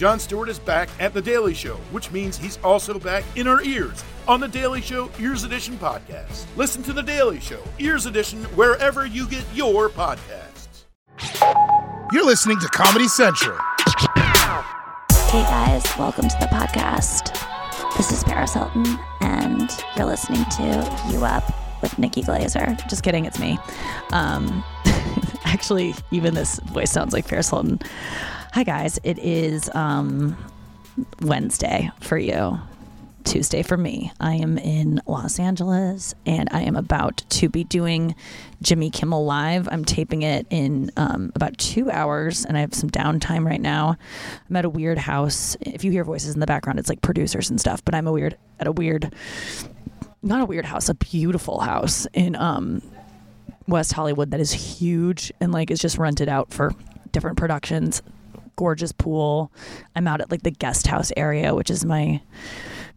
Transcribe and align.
Jon 0.00 0.18
Stewart 0.18 0.48
is 0.48 0.58
back 0.58 0.88
at 0.98 1.12
The 1.12 1.20
Daily 1.20 1.52
Show, 1.52 1.74
which 1.92 2.10
means 2.10 2.38
he's 2.38 2.56
also 2.64 2.98
back 2.98 3.22
in 3.36 3.46
our 3.46 3.60
ears 3.60 4.02
on 4.26 4.40
The 4.40 4.48
Daily 4.48 4.80
Show 4.80 5.10
Ears 5.20 5.44
Edition 5.44 5.76
podcast. 5.76 6.46
Listen 6.56 6.82
to 6.84 6.94
The 6.94 7.02
Daily 7.02 7.38
Show 7.38 7.62
Ears 7.78 8.06
Edition 8.06 8.44
wherever 8.56 9.04
you 9.04 9.28
get 9.28 9.44
your 9.52 9.90
podcasts. 9.90 10.84
You're 12.12 12.24
listening 12.24 12.58
to 12.60 12.68
Comedy 12.68 13.08
Central. 13.08 13.58
Hey 15.28 15.42
guys, 15.42 15.84
welcome 15.98 16.30
to 16.30 16.36
the 16.40 16.46
podcast. 16.46 17.36
This 17.98 18.10
is 18.10 18.24
Paris 18.24 18.54
Hilton, 18.54 18.98
and 19.20 19.70
you're 19.98 20.06
listening 20.06 20.46
to 20.56 21.08
You 21.10 21.26
Up 21.26 21.44
with 21.82 21.98
Nikki 21.98 22.22
Glazer. 22.22 22.74
Just 22.88 23.02
kidding, 23.02 23.26
it's 23.26 23.38
me. 23.38 23.58
Um, 24.12 24.64
actually, 25.44 25.94
even 26.10 26.32
this 26.32 26.58
voice 26.60 26.90
sounds 26.90 27.12
like 27.12 27.28
Paris 27.28 27.50
Hilton. 27.50 27.80
Hi 28.52 28.64
guys, 28.64 28.98
it 29.04 29.20
is 29.20 29.70
um, 29.74 30.36
Wednesday 31.22 31.88
for 32.00 32.18
you. 32.18 32.58
Tuesday 33.22 33.62
for 33.62 33.76
me. 33.76 34.10
I 34.18 34.34
am 34.34 34.58
in 34.58 35.00
Los 35.06 35.38
Angeles 35.38 36.16
and 36.26 36.48
I 36.50 36.62
am 36.62 36.74
about 36.74 37.18
to 37.28 37.48
be 37.48 37.62
doing 37.62 38.16
Jimmy 38.60 38.90
Kimmel 38.90 39.24
Live. 39.24 39.68
I'm 39.70 39.84
taping 39.84 40.22
it 40.22 40.48
in 40.50 40.90
um, 40.96 41.30
about 41.36 41.58
two 41.58 41.92
hours 41.92 42.44
and 42.44 42.56
I 42.56 42.60
have 42.62 42.74
some 42.74 42.90
downtime 42.90 43.46
right 43.46 43.60
now. 43.60 43.96
I'm 44.48 44.56
at 44.56 44.64
a 44.64 44.68
weird 44.68 44.98
house. 44.98 45.56
If 45.60 45.84
you 45.84 45.92
hear 45.92 46.02
voices 46.02 46.34
in 46.34 46.40
the 46.40 46.46
background, 46.46 46.80
it's 46.80 46.88
like 46.88 47.02
producers 47.02 47.50
and 47.50 47.60
stuff, 47.60 47.84
but 47.84 47.94
I'm 47.94 48.08
a 48.08 48.12
weird 48.12 48.36
at 48.58 48.66
a 48.66 48.72
weird 48.72 49.14
not 50.24 50.40
a 50.40 50.44
weird 50.44 50.64
house, 50.64 50.88
a 50.88 50.94
beautiful 50.94 51.60
house 51.60 52.08
in 52.14 52.34
um, 52.34 52.82
West 53.68 53.92
Hollywood 53.92 54.32
that 54.32 54.40
is 54.40 54.50
huge 54.50 55.32
and 55.40 55.52
like 55.52 55.70
is 55.70 55.78
just 55.78 55.98
rented 55.98 56.28
out 56.28 56.52
for 56.52 56.72
different 57.12 57.38
productions. 57.38 58.02
Gorgeous 58.60 58.92
pool. 58.92 59.50
I'm 59.96 60.06
out 60.06 60.20
at 60.20 60.30
like 60.30 60.42
the 60.42 60.50
guest 60.50 60.86
house 60.86 61.10
area, 61.16 61.54
which 61.54 61.70
is 61.70 61.82
my 61.82 62.20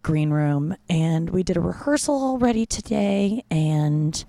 green 0.02 0.30
room, 0.30 0.76
and 0.90 1.30
we 1.30 1.42
did 1.42 1.56
a 1.56 1.62
rehearsal 1.62 2.22
already 2.22 2.66
today 2.66 3.46
and 3.50 4.26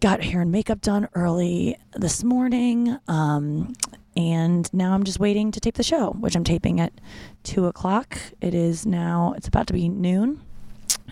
got 0.00 0.22
hair 0.22 0.40
and 0.40 0.50
makeup 0.50 0.80
done 0.80 1.06
early 1.14 1.76
this 1.92 2.24
morning. 2.24 2.96
Um, 3.08 3.74
and 4.16 4.72
now 4.72 4.94
I'm 4.94 5.04
just 5.04 5.20
waiting 5.20 5.50
to 5.50 5.60
tape 5.60 5.74
the 5.74 5.82
show, 5.82 6.12
which 6.12 6.34
I'm 6.34 6.44
taping 6.44 6.80
at 6.80 6.94
two 7.42 7.66
o'clock. 7.66 8.18
It 8.40 8.54
is 8.54 8.86
now, 8.86 9.34
it's 9.36 9.48
about 9.48 9.66
to 9.66 9.74
be 9.74 9.86
noon, 9.86 10.40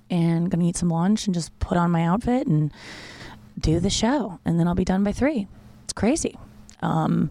and 0.09 0.51
gonna 0.51 0.65
eat 0.65 0.79
some 0.79 0.89
lunch 0.89 1.27
and 1.27 1.35
just 1.35 1.57
put 1.59 1.77
on 1.77 1.91
my 1.91 2.05
outfit 2.05 2.47
and 2.47 2.73
do 3.61 3.81
the 3.81 3.91
show. 3.91 4.41
And 4.47 4.59
then 4.59 4.67
I'll 4.67 4.75
be 4.75 4.87
done 4.87 5.05
by 5.05 5.13
three. 5.13 5.47
It's 5.83 5.93
crazy. 5.93 6.39
Um, 6.81 7.31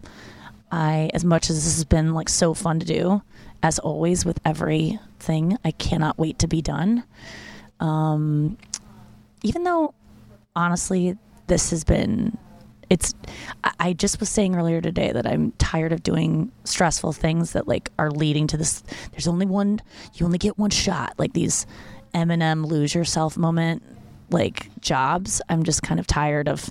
I, 0.70 1.10
as 1.14 1.24
much 1.24 1.50
as 1.50 1.64
this 1.64 1.76
has 1.76 1.84
been 1.84 2.14
like 2.14 2.28
so 2.28 2.54
fun 2.54 2.80
to 2.80 2.86
do, 2.86 3.22
as 3.62 3.78
always 3.78 4.24
with 4.24 4.40
everything, 4.44 5.56
I 5.64 5.70
cannot 5.70 6.18
wait 6.18 6.38
to 6.40 6.48
be 6.48 6.60
done. 6.60 7.04
Um, 7.80 8.58
even 9.42 9.64
though, 9.64 9.94
honestly, 10.56 11.16
this 11.46 11.70
has 11.70 11.84
been, 11.84 12.36
it's, 12.90 13.14
I, 13.62 13.72
I 13.78 13.92
just 13.92 14.20
was 14.20 14.28
saying 14.28 14.56
earlier 14.56 14.80
today 14.80 15.12
that 15.12 15.26
I'm 15.26 15.52
tired 15.52 15.92
of 15.92 16.02
doing 16.02 16.50
stressful 16.64 17.12
things 17.12 17.52
that 17.52 17.68
like 17.68 17.90
are 17.98 18.10
leading 18.10 18.46
to 18.48 18.56
this. 18.56 18.82
There's 19.12 19.28
only 19.28 19.46
one, 19.46 19.80
you 20.14 20.26
only 20.26 20.38
get 20.38 20.58
one 20.58 20.70
shot, 20.70 21.14
like 21.18 21.32
these 21.32 21.66
Eminem 22.14 22.66
lose 22.66 22.94
yourself 22.94 23.36
moment, 23.36 23.82
like 24.30 24.68
jobs. 24.80 25.40
I'm 25.48 25.62
just 25.62 25.82
kind 25.82 26.00
of 26.00 26.06
tired 26.06 26.48
of 26.48 26.70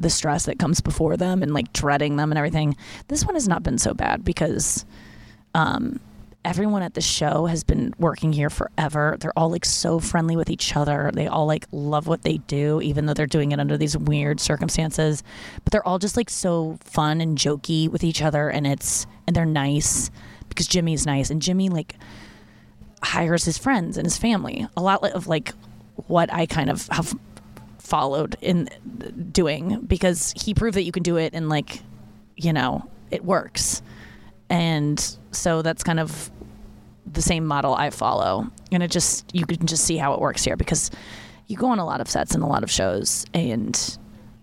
the 0.00 0.10
stress 0.10 0.46
that 0.46 0.58
comes 0.58 0.80
before 0.80 1.16
them 1.16 1.42
and 1.42 1.54
like 1.54 1.72
dreading 1.72 2.16
them 2.16 2.32
and 2.32 2.38
everything. 2.38 2.76
This 3.08 3.24
one 3.24 3.34
has 3.34 3.46
not 3.46 3.62
been 3.62 3.78
so 3.78 3.94
bad 3.94 4.24
because 4.24 4.84
um, 5.54 6.00
everyone 6.44 6.82
at 6.82 6.94
the 6.94 7.00
show 7.00 7.46
has 7.46 7.62
been 7.62 7.94
working 7.98 8.32
here 8.32 8.50
forever. 8.50 9.16
They're 9.20 9.38
all 9.38 9.50
like 9.50 9.64
so 9.64 10.00
friendly 10.00 10.36
with 10.36 10.48
each 10.48 10.74
other. 10.74 11.10
They 11.12 11.26
all 11.26 11.46
like 11.46 11.66
love 11.70 12.06
what 12.06 12.22
they 12.22 12.38
do, 12.38 12.80
even 12.80 13.06
though 13.06 13.14
they're 13.14 13.26
doing 13.26 13.52
it 13.52 13.60
under 13.60 13.76
these 13.76 13.96
weird 13.96 14.40
circumstances. 14.40 15.22
But 15.64 15.72
they're 15.72 15.86
all 15.86 15.98
just 15.98 16.16
like 16.16 16.30
so 16.30 16.78
fun 16.82 17.20
and 17.20 17.36
jokey 17.36 17.88
with 17.88 18.02
each 18.02 18.22
other, 18.22 18.48
and 18.48 18.66
it's 18.66 19.06
and 19.26 19.36
they're 19.36 19.46
nice 19.46 20.10
because 20.48 20.66
Jimmy's 20.66 21.06
nice, 21.06 21.30
and 21.30 21.42
Jimmy 21.42 21.68
like 21.68 21.96
hires 23.02 23.44
his 23.44 23.58
friends 23.58 23.96
and 23.96 24.06
his 24.06 24.18
family. 24.18 24.66
A 24.76 24.82
lot 24.82 25.04
of 25.04 25.26
like 25.26 25.52
what 26.06 26.32
I 26.32 26.46
kind 26.46 26.70
of 26.70 26.88
have 26.88 27.14
followed 27.90 28.36
in 28.40 28.68
doing 29.32 29.80
because 29.80 30.32
he 30.40 30.54
proved 30.54 30.76
that 30.76 30.84
you 30.84 30.92
can 30.92 31.02
do 31.02 31.16
it 31.16 31.34
and 31.34 31.48
like 31.48 31.82
you 32.36 32.52
know 32.52 32.88
it 33.10 33.24
works. 33.24 33.82
And 34.48 34.98
so 35.32 35.62
that's 35.62 35.82
kind 35.82 36.00
of 36.00 36.30
the 37.12 37.22
same 37.22 37.44
model 37.44 37.74
i 37.74 37.90
follow. 37.90 38.46
And 38.70 38.82
it 38.82 38.90
just 38.90 39.34
you 39.34 39.44
can 39.44 39.66
just 39.66 39.84
see 39.84 39.96
how 39.96 40.14
it 40.14 40.20
works 40.20 40.44
here 40.44 40.56
because 40.56 40.90
you 41.48 41.56
go 41.56 41.66
on 41.66 41.80
a 41.80 41.84
lot 41.84 42.00
of 42.00 42.08
sets 42.08 42.34
and 42.34 42.44
a 42.44 42.46
lot 42.46 42.62
of 42.62 42.70
shows 42.70 43.26
and 43.34 43.98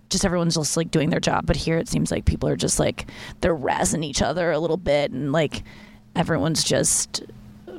just 0.09 0.25
everyone's 0.25 0.55
just 0.55 0.75
like 0.75 0.91
doing 0.91 1.09
their 1.09 1.21
job. 1.21 1.45
But 1.45 1.55
here 1.55 1.77
it 1.77 1.87
seems 1.87 2.11
like 2.11 2.25
people 2.25 2.49
are 2.49 2.57
just 2.57 2.79
like 2.79 3.09
they're 3.39 3.55
razzing 3.55 4.03
each 4.03 4.21
other 4.21 4.51
a 4.51 4.59
little 4.59 4.77
bit 4.77 5.11
and 5.11 5.31
like 5.31 5.63
everyone's 6.15 6.63
just 6.63 7.23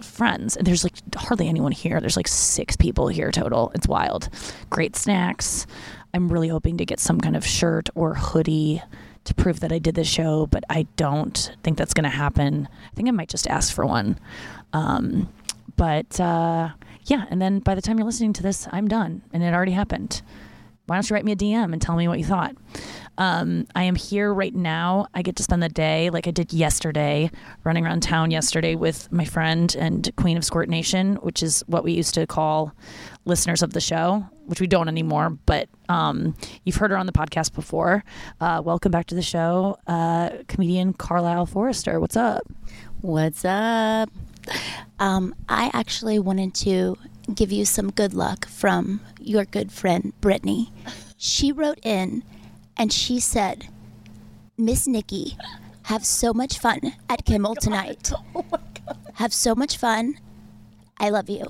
friends 0.04 0.56
and 0.56 0.66
there's 0.66 0.84
like 0.84 0.94
hardly 1.14 1.48
anyone 1.48 1.72
here. 1.72 2.00
There's 2.00 2.16
like 2.16 2.28
six 2.28 2.76
people 2.76 3.08
here 3.08 3.30
total. 3.30 3.72
It's 3.74 3.88
wild. 3.88 4.28
Great 4.70 4.96
snacks. 4.96 5.66
I'm 6.14 6.28
really 6.30 6.48
hoping 6.48 6.78
to 6.78 6.84
get 6.84 7.00
some 7.00 7.20
kind 7.20 7.36
of 7.36 7.46
shirt 7.46 7.88
or 7.94 8.14
hoodie 8.14 8.82
to 9.24 9.34
prove 9.34 9.60
that 9.60 9.72
i 9.72 9.78
did 9.78 9.94
the 9.94 10.04
show 10.04 10.46
but 10.46 10.64
i 10.70 10.86
don't 10.96 11.54
think 11.62 11.76
that's 11.76 11.92
going 11.92 12.04
to 12.04 12.10
happen. 12.10 12.68
I 12.72 12.94
think 12.94 13.08
i 13.08 13.12
might 13.12 13.28
just 13.28 13.46
ask 13.48 13.74
for 13.74 13.84
one. 13.84 14.18
Um, 14.72 15.28
but 15.76 16.18
uh, 16.18 16.70
yeah 17.04 17.26
and 17.30 17.40
then 17.40 17.58
by 17.60 17.74
the 17.74 17.82
time 17.82 17.98
you're 17.98 18.06
listening 18.06 18.32
to 18.34 18.42
this 18.42 18.66
i'm 18.72 18.88
done 18.88 19.22
and 19.32 19.42
it 19.42 19.52
already 19.54 19.72
happened. 19.72 20.22
Why 20.86 20.96
don't 20.96 21.10
you 21.10 21.14
write 21.14 21.24
me 21.24 21.32
a 21.32 21.36
dm 21.36 21.72
and 21.72 21.82
tell 21.82 21.96
me 21.96 22.08
what 22.08 22.18
you 22.18 22.24
thought 22.24 22.56
um, 23.18 23.66
I 23.74 23.82
am 23.82 23.96
here 23.96 24.32
right 24.32 24.54
now. 24.54 25.08
I 25.12 25.22
get 25.22 25.34
to 25.36 25.42
spend 25.42 25.60
the 25.62 25.68
day 25.68 26.08
like 26.08 26.28
I 26.28 26.30
did 26.30 26.52
yesterday, 26.52 27.30
running 27.64 27.84
around 27.84 28.02
town 28.02 28.30
yesterday 28.30 28.76
with 28.76 29.10
my 29.12 29.24
friend 29.24 29.74
and 29.76 30.08
Queen 30.16 30.36
of 30.36 30.44
Squirt 30.44 30.68
Nation, 30.68 31.16
which 31.16 31.42
is 31.42 31.64
what 31.66 31.82
we 31.82 31.92
used 31.92 32.14
to 32.14 32.28
call 32.28 32.72
listeners 33.24 33.60
of 33.60 33.72
the 33.72 33.80
show, 33.80 34.24
which 34.46 34.60
we 34.60 34.68
don't 34.68 34.86
anymore. 34.86 35.30
But 35.46 35.68
um, 35.88 36.36
you've 36.64 36.76
heard 36.76 36.92
her 36.92 36.96
on 36.96 37.06
the 37.06 37.12
podcast 37.12 37.54
before. 37.54 38.04
Uh, 38.40 38.62
welcome 38.64 38.92
back 38.92 39.06
to 39.06 39.16
the 39.16 39.22
show, 39.22 39.78
uh, 39.88 40.30
comedian 40.46 40.92
Carlisle 40.92 41.46
Forrester. 41.46 41.98
What's 41.98 42.16
up? 42.16 42.42
What's 43.00 43.44
up? 43.44 44.10
Um, 45.00 45.34
I 45.48 45.72
actually 45.74 46.20
wanted 46.20 46.54
to 46.54 46.96
give 47.34 47.50
you 47.50 47.64
some 47.64 47.90
good 47.90 48.14
luck 48.14 48.46
from 48.46 49.00
your 49.20 49.44
good 49.44 49.72
friend 49.72 50.12
Brittany. 50.20 50.72
She 51.16 51.50
wrote 51.50 51.78
in 51.84 52.22
and 52.78 52.92
she 52.92 53.20
said, 53.20 53.68
Miss 54.56 54.86
Nikki, 54.86 55.36
have 55.84 56.04
so 56.04 56.32
much 56.32 56.58
fun 56.58 56.94
at 57.08 57.24
Kimmel 57.24 57.52
oh 57.52 57.60
tonight. 57.60 58.12
Oh 58.34 58.44
Have 59.14 59.34
so 59.34 59.54
much 59.54 59.76
fun. 59.76 60.18
I 60.98 61.10
love 61.10 61.28
you. 61.28 61.46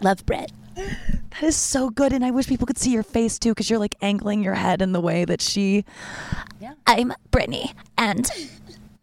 Love 0.00 0.24
Britt. 0.26 0.52
That 0.76 1.42
is 1.42 1.56
so 1.56 1.90
good, 1.90 2.12
and 2.12 2.24
I 2.24 2.30
wish 2.30 2.46
people 2.46 2.66
could 2.66 2.78
see 2.78 2.90
your 2.90 3.02
face 3.02 3.38
too, 3.38 3.50
because 3.50 3.68
you're 3.68 3.78
like 3.78 3.96
angling 4.00 4.42
your 4.42 4.54
head 4.54 4.82
in 4.82 4.92
the 4.92 5.00
way 5.00 5.24
that 5.24 5.40
she. 5.40 5.84
Yeah. 6.60 6.74
I'm 6.86 7.12
Brittany, 7.30 7.72
and 7.96 8.30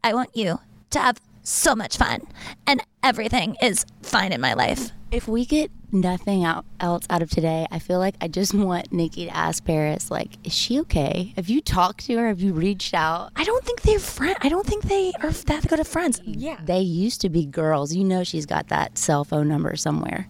I 0.04 0.14
want 0.14 0.36
you 0.36 0.59
to 0.92 1.00
have 1.00 1.20
so 1.44 1.75
much 1.75 1.98
fun, 1.98 2.22
and 2.66 2.81
everything 3.04 3.56
is 3.62 3.86
fine 4.02 4.31
in 4.31 4.42
my 4.42 4.54
life. 4.54 4.92
If 5.12 5.28
we 5.28 5.46
get 5.46 5.72
nothing 5.95 6.44
out, 6.44 6.66
else 6.79 7.06
out 7.09 7.22
of 7.22 7.29
today, 7.29 7.66
I 7.72 7.79
feel 7.79 7.97
like 8.00 8.16
I 8.22 8.28
just 8.28 8.53
want 8.53 8.91
Nikki 8.91 9.25
to 9.25 9.35
ask 9.35 9.63
Paris, 9.66 10.11
like, 10.11 10.38
is 10.44 10.53
she 10.53 10.79
okay? 10.81 11.33
Have 11.35 11.50
you 11.50 11.61
talked 11.61 12.06
to 12.06 12.17
her? 12.17 12.28
Have 12.28 12.41
you 12.41 12.53
reached 12.53 12.94
out? 12.94 13.31
I 13.35 13.44
don't 13.44 13.63
think 13.66 13.81
they're 13.81 14.00
friend. 14.00 14.35
I 14.41 14.50
don't 14.50 14.66
think 14.66 14.83
they 14.83 15.13
are 15.23 15.31
that 15.31 15.67
good 15.67 15.79
of 15.79 15.88
friends. 15.88 16.22
Yeah. 16.25 16.59
They 16.63 16.81
used 16.81 17.22
to 17.22 17.29
be 17.29 17.45
girls. 17.45 17.95
You 17.95 18.03
know 18.03 18.23
she's 18.23 18.45
got 18.45 18.68
that 18.68 18.97
cell 18.97 19.24
phone 19.24 19.47
number 19.47 19.75
somewhere. 19.75 20.27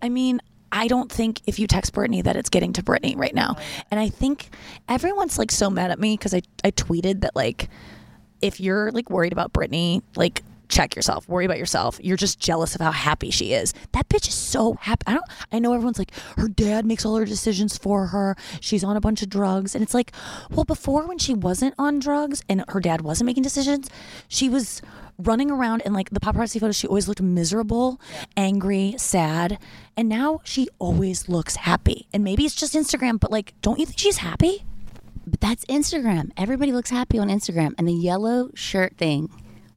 I 0.00 0.08
mean, 0.08 0.40
I 0.70 0.86
don't 0.86 1.10
think 1.10 1.40
if 1.46 1.58
you 1.58 1.66
text 1.66 1.92
Brittany 1.92 2.22
that 2.22 2.36
it's 2.36 2.50
getting 2.50 2.72
to 2.74 2.82
Brittany 2.82 3.16
right 3.16 3.34
now. 3.34 3.56
And 3.90 3.98
I 3.98 4.08
think 4.08 4.50
everyone's 4.88 5.38
like 5.38 5.50
so 5.50 5.70
mad 5.70 5.90
at 5.90 5.98
me 5.98 6.16
because 6.16 6.34
I, 6.34 6.42
I 6.64 6.70
tweeted 6.70 7.22
that 7.22 7.34
like 7.34 7.68
if 8.40 8.60
you're 8.60 8.92
like 8.92 9.10
worried 9.10 9.32
about 9.32 9.52
Brittany, 9.52 10.02
like 10.14 10.42
check 10.68 10.94
yourself. 10.94 11.28
Worry 11.28 11.44
about 11.44 11.58
yourself. 11.58 11.98
You're 12.02 12.16
just 12.16 12.38
jealous 12.38 12.74
of 12.74 12.80
how 12.80 12.92
happy 12.92 13.30
she 13.30 13.52
is. 13.52 13.72
That 13.92 14.08
bitch 14.08 14.28
is 14.28 14.34
so 14.34 14.74
happy. 14.74 15.04
I 15.06 15.14
don't 15.14 15.24
I 15.52 15.58
know 15.58 15.72
everyone's 15.72 15.98
like 15.98 16.12
her 16.36 16.48
dad 16.48 16.86
makes 16.86 17.04
all 17.04 17.16
her 17.16 17.24
decisions 17.24 17.76
for 17.76 18.06
her. 18.08 18.36
She's 18.60 18.84
on 18.84 18.96
a 18.96 19.00
bunch 19.00 19.22
of 19.22 19.28
drugs 19.28 19.74
and 19.74 19.82
it's 19.82 19.94
like, 19.94 20.12
well 20.50 20.64
before 20.64 21.06
when 21.06 21.18
she 21.18 21.34
wasn't 21.34 21.74
on 21.78 21.98
drugs 21.98 22.42
and 22.48 22.64
her 22.68 22.80
dad 22.80 23.00
wasn't 23.00 23.26
making 23.26 23.42
decisions, 23.42 23.90
she 24.28 24.48
was 24.48 24.82
running 25.18 25.50
around 25.50 25.82
and 25.84 25.94
like 25.94 26.10
the 26.10 26.20
paparazzi 26.20 26.60
photos 26.60 26.76
she 26.76 26.86
always 26.86 27.08
looked 27.08 27.20
miserable, 27.22 28.00
angry, 28.36 28.94
sad, 28.96 29.58
and 29.96 30.08
now 30.08 30.40
she 30.44 30.68
always 30.78 31.28
looks 31.28 31.56
happy. 31.56 32.06
And 32.12 32.22
maybe 32.22 32.44
it's 32.44 32.54
just 32.54 32.74
Instagram, 32.74 33.18
but 33.18 33.30
like 33.30 33.54
don't 33.62 33.78
you 33.78 33.86
think 33.86 33.98
she's 33.98 34.18
happy? 34.18 34.64
But 35.26 35.40
that's 35.40 35.64
Instagram. 35.66 36.30
Everybody 36.38 36.72
looks 36.72 36.88
happy 36.88 37.18
on 37.18 37.28
Instagram. 37.28 37.74
And 37.76 37.86
the 37.86 37.92
yellow 37.92 38.50
shirt 38.54 38.96
thing 38.96 39.28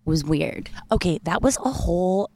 was 0.06 0.24
weird. 0.24 0.70
Okay, 0.92 1.20
that 1.24 1.42
was 1.42 1.58
a 1.58 1.72
whole 1.72 2.30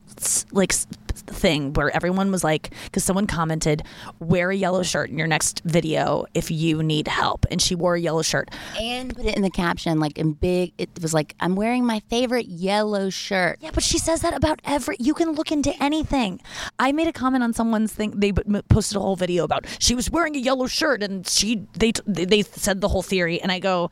like 0.51 0.73
thing 1.13 1.73
where 1.73 1.93
everyone 1.95 2.31
was 2.31 2.43
like, 2.43 2.73
because 2.85 3.03
someone 3.03 3.27
commented, 3.27 3.83
wear 4.19 4.51
a 4.51 4.55
yellow 4.55 4.83
shirt 4.83 5.09
in 5.09 5.17
your 5.17 5.27
next 5.27 5.61
video 5.65 6.25
if 6.33 6.51
you 6.51 6.83
need 6.83 7.07
help, 7.07 7.45
and 7.49 7.61
she 7.61 7.75
wore 7.75 7.95
a 7.95 7.99
yellow 7.99 8.21
shirt. 8.21 8.49
And 8.79 9.15
put 9.15 9.25
it 9.25 9.35
in 9.35 9.41
the 9.41 9.49
caption, 9.49 9.99
like 9.99 10.17
in 10.17 10.33
big, 10.33 10.73
it 10.77 10.89
was 11.01 11.13
like, 11.13 11.35
I'm 11.39 11.55
wearing 11.55 11.85
my 11.85 12.01
favorite 12.09 12.47
yellow 12.47 13.09
shirt. 13.09 13.59
Yeah, 13.61 13.71
but 13.73 13.83
she 13.83 13.97
says 13.97 14.21
that 14.21 14.33
about 14.33 14.59
every. 14.65 14.97
You 14.99 15.13
can 15.13 15.31
look 15.31 15.51
into 15.51 15.73
anything. 15.81 16.41
I 16.79 16.91
made 16.91 17.07
a 17.07 17.13
comment 17.13 17.43
on 17.43 17.53
someone's 17.53 17.93
thing. 17.93 18.11
They 18.15 18.31
posted 18.69 18.97
a 18.97 18.99
whole 18.99 19.15
video 19.15 19.43
about 19.43 19.65
she 19.79 19.95
was 19.95 20.09
wearing 20.09 20.35
a 20.35 20.39
yellow 20.39 20.67
shirt, 20.67 21.01
and 21.03 21.27
she 21.27 21.65
they 21.77 21.93
they 22.05 22.25
they 22.25 22.41
said 22.41 22.81
the 22.81 22.89
whole 22.89 23.03
theory, 23.03 23.41
and 23.41 23.51
I 23.51 23.59
go. 23.59 23.91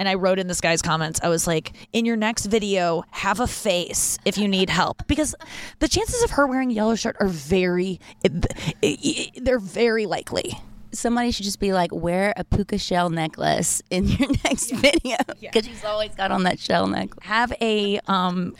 And 0.00 0.08
I 0.08 0.14
wrote 0.14 0.38
in 0.38 0.46
this 0.46 0.62
guy's 0.62 0.80
comments, 0.80 1.20
I 1.22 1.28
was 1.28 1.46
like, 1.46 1.74
in 1.92 2.06
your 2.06 2.16
next 2.16 2.46
video, 2.46 3.04
have 3.10 3.38
a 3.38 3.46
face 3.46 4.18
if 4.24 4.38
you 4.38 4.48
need 4.48 4.70
help. 4.70 5.06
Because 5.06 5.34
the 5.78 5.88
chances 5.88 6.22
of 6.22 6.30
her 6.30 6.46
wearing 6.46 6.70
a 6.70 6.72
yellow 6.72 6.94
shirt 6.94 7.16
are 7.20 7.28
very, 7.28 8.00
they're 8.22 9.58
very 9.58 10.06
likely. 10.06 10.58
Somebody 10.92 11.32
should 11.32 11.44
just 11.44 11.60
be 11.60 11.74
like, 11.74 11.92
wear 11.92 12.32
a 12.38 12.44
puka 12.44 12.78
shell 12.78 13.10
necklace 13.10 13.82
in 13.90 14.08
your 14.08 14.30
next 14.44 14.70
video. 14.72 15.16
Because 15.38 15.66
she's 15.66 15.84
always 15.84 16.14
got 16.14 16.30
on 16.30 16.44
that 16.44 16.58
shell 16.58 16.86
necklace. 16.86 17.26
have 17.26 17.52
a 17.60 17.98
um 18.06 18.54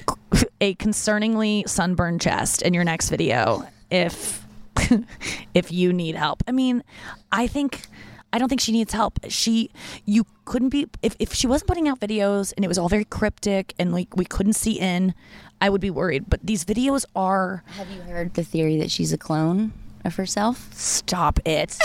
a 0.60 0.74
concerningly 0.74 1.66
sunburned 1.68 2.20
chest 2.20 2.62
in 2.62 2.74
your 2.74 2.84
next 2.84 3.08
video 3.10 3.66
if 3.90 4.44
if 5.54 5.72
you 5.72 5.92
need 5.92 6.16
help. 6.16 6.42
I 6.46 6.52
mean, 6.52 6.82
I 7.32 7.46
think 7.46 7.82
I 8.32 8.38
don't 8.38 8.48
think 8.48 8.60
she 8.60 8.72
needs 8.72 8.92
help. 8.92 9.18
She 9.28 9.70
you 10.04 10.24
couldn't 10.44 10.68
be 10.70 10.86
if, 11.02 11.16
if 11.18 11.32
she 11.34 11.46
wasn't 11.46 11.68
putting 11.68 11.88
out 11.88 12.00
videos 12.00 12.52
and 12.56 12.64
it 12.64 12.68
was 12.68 12.78
all 12.78 12.88
very 12.88 13.04
cryptic 13.04 13.74
and 13.78 13.92
like 13.92 14.16
we 14.16 14.24
couldn't 14.24 14.52
see 14.54 14.78
in, 14.78 15.14
I 15.60 15.68
would 15.70 15.80
be 15.80 15.90
worried. 15.90 16.24
But 16.28 16.40
these 16.44 16.64
videos 16.64 17.04
are 17.16 17.64
Have 17.76 17.90
you 17.90 18.00
heard 18.02 18.34
the 18.34 18.44
theory 18.44 18.78
that 18.78 18.90
she's 18.90 19.12
a 19.12 19.18
clone 19.18 19.72
of 20.04 20.14
herself? 20.14 20.70
stop 20.74 21.38
it. 21.44 21.76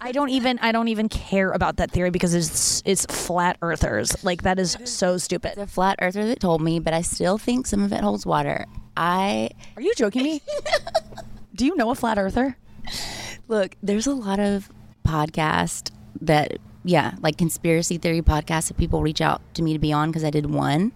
I 0.00 0.10
don't 0.12 0.30
even 0.30 0.58
I 0.60 0.72
don't 0.72 0.88
even 0.88 1.08
care 1.08 1.50
about 1.50 1.76
that 1.76 1.90
theory 1.90 2.10
because 2.10 2.34
it's 2.34 2.82
it's 2.86 3.04
flat 3.06 3.58
earthers. 3.62 4.24
Like 4.24 4.42
that 4.42 4.58
is 4.58 4.76
so 4.84 5.18
stupid. 5.18 5.52
The 5.56 5.66
flat 5.66 5.98
earther 6.00 6.26
that 6.26 6.40
told 6.40 6.62
me, 6.62 6.78
but 6.80 6.94
I 6.94 7.02
still 7.02 7.36
think 7.38 7.66
some 7.66 7.82
of 7.82 7.92
it 7.92 8.00
holds 8.00 8.24
water. 8.26 8.66
I 8.96 9.50
Are 9.76 9.82
you 9.82 9.92
joking 9.96 10.22
me? 10.22 10.40
Do 11.54 11.66
you 11.66 11.76
know 11.76 11.90
a 11.90 11.94
flat 11.94 12.18
earther? 12.18 12.56
look, 13.48 13.76
there's 13.82 14.06
a 14.06 14.14
lot 14.14 14.40
of 14.40 14.68
podcast 15.06 15.90
that 16.20 16.58
yeah, 16.86 17.14
like 17.20 17.38
conspiracy 17.38 17.96
theory 17.96 18.20
podcasts 18.20 18.68
that 18.68 18.76
people 18.76 19.00
reach 19.02 19.22
out 19.22 19.40
to 19.54 19.62
me 19.62 19.72
to 19.72 19.78
be 19.78 19.90
on 19.90 20.10
because 20.10 20.22
I 20.22 20.30
did 20.30 20.50
one, 20.50 20.92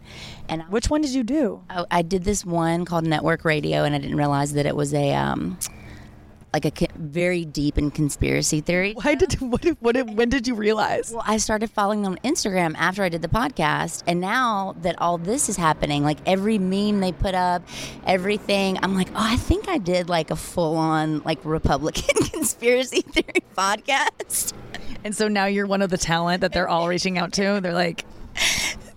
and 0.49 0.63
Which 0.65 0.91
one 0.91 1.01
did 1.01 1.15
you 1.15 1.25
do? 1.25 1.63
I, 1.71 1.85
I 1.91 2.03
did 2.03 2.25
this 2.25 2.45
one 2.45 2.85
called 2.85 3.07
Network 3.07 3.45
Radio, 3.45 3.85
and 3.85 3.95
I 3.95 3.99
didn't 3.99 4.17
realize 4.17 4.53
that 4.53 4.67
it 4.67 4.77
was 4.77 4.93
a 4.93 5.15
um, 5.15 5.59
like 6.53 6.65
a 6.65 6.87
very 6.97 7.45
deep 7.45 7.79
in 7.79 7.91
conspiracy 7.91 8.61
theory. 8.61 8.95
Why 8.95 9.15
did 9.15 9.35
what 9.41 9.65
what 9.81 9.97
when 10.11 10.29
did 10.29 10.47
you 10.47 10.55
realize? 10.55 11.13
Well, 11.13 11.25
I 11.27 11.37
started 11.39 11.71
following 11.71 12.03
them 12.03 12.13
on 12.13 12.19
Instagram 12.19 12.75
after 12.77 13.03
I 13.03 13.09
did 13.09 13.23
the 13.23 13.29
podcast, 13.29 14.03
and 14.07 14.21
now 14.21 14.75
that 14.83 15.01
all 15.01 15.19
this 15.19 15.49
is 15.49 15.57
happening, 15.57 16.03
like 16.03 16.19
every 16.27 16.59
meme 16.59 17.01
they 17.01 17.13
put 17.13 17.35
up, 17.35 17.63
everything, 18.07 18.79
I'm 18.83 18.95
like, 18.95 19.09
oh, 19.11 19.17
I 19.17 19.37
think 19.37 19.69
I 19.69 19.79
did 19.79 20.09
like 20.09 20.31
a 20.31 20.37
full 20.37 20.77
on 20.77 21.21
like 21.21 21.39
Republican 21.45 22.23
conspiracy 22.33 23.03
theory 23.03 23.45
podcast. 23.57 24.53
And 25.05 25.15
so 25.15 25.29
now 25.29 25.47
you're 25.47 25.67
one 25.67 25.83
of 25.83 25.91
the 25.91 25.99
talent 25.99 26.41
that 26.41 26.53
they're 26.53 26.69
all 26.69 26.89
reaching 26.89 27.19
out 27.19 27.33
to. 27.35 27.61
They're 27.61 27.73
like, 27.73 28.05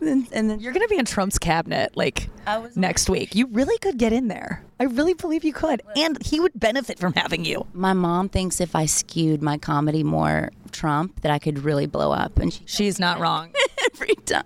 and 0.01 0.27
and 0.31 0.49
then 0.49 0.59
you're 0.59 0.73
going 0.73 0.85
to 0.85 0.89
be 0.89 0.97
in 0.97 1.05
Trump's 1.05 1.37
cabinet 1.39 1.95
like 1.95 2.29
I 2.47 2.57
was- 2.57 2.75
next 2.75 3.09
week. 3.09 3.35
You 3.35 3.47
really 3.47 3.77
could 3.79 3.97
get 3.97 4.11
in 4.13 4.27
there. 4.27 4.63
I 4.79 4.85
really 4.85 5.13
believe 5.13 5.43
you 5.43 5.53
could, 5.53 5.81
and 5.95 6.17
he 6.25 6.39
would 6.39 6.53
benefit 6.55 6.97
from 6.99 7.13
having 7.13 7.45
you. 7.45 7.67
my 7.73 7.93
mom 7.93 8.29
thinks 8.29 8.59
if 8.59 8.75
I 8.75 8.85
skewed 8.87 9.41
my 9.41 9.57
comedy 9.57 10.03
more 10.03 10.51
Trump, 10.71 11.21
that 11.21 11.31
I 11.31 11.37
could 11.39 11.59
really 11.59 11.85
blow 11.85 12.11
up, 12.11 12.39
and 12.39 12.51
she 12.51 12.61
She's 12.65 12.99
not 12.99 13.19
wrong. 13.19 13.53
every 13.93 14.15
time, 14.25 14.43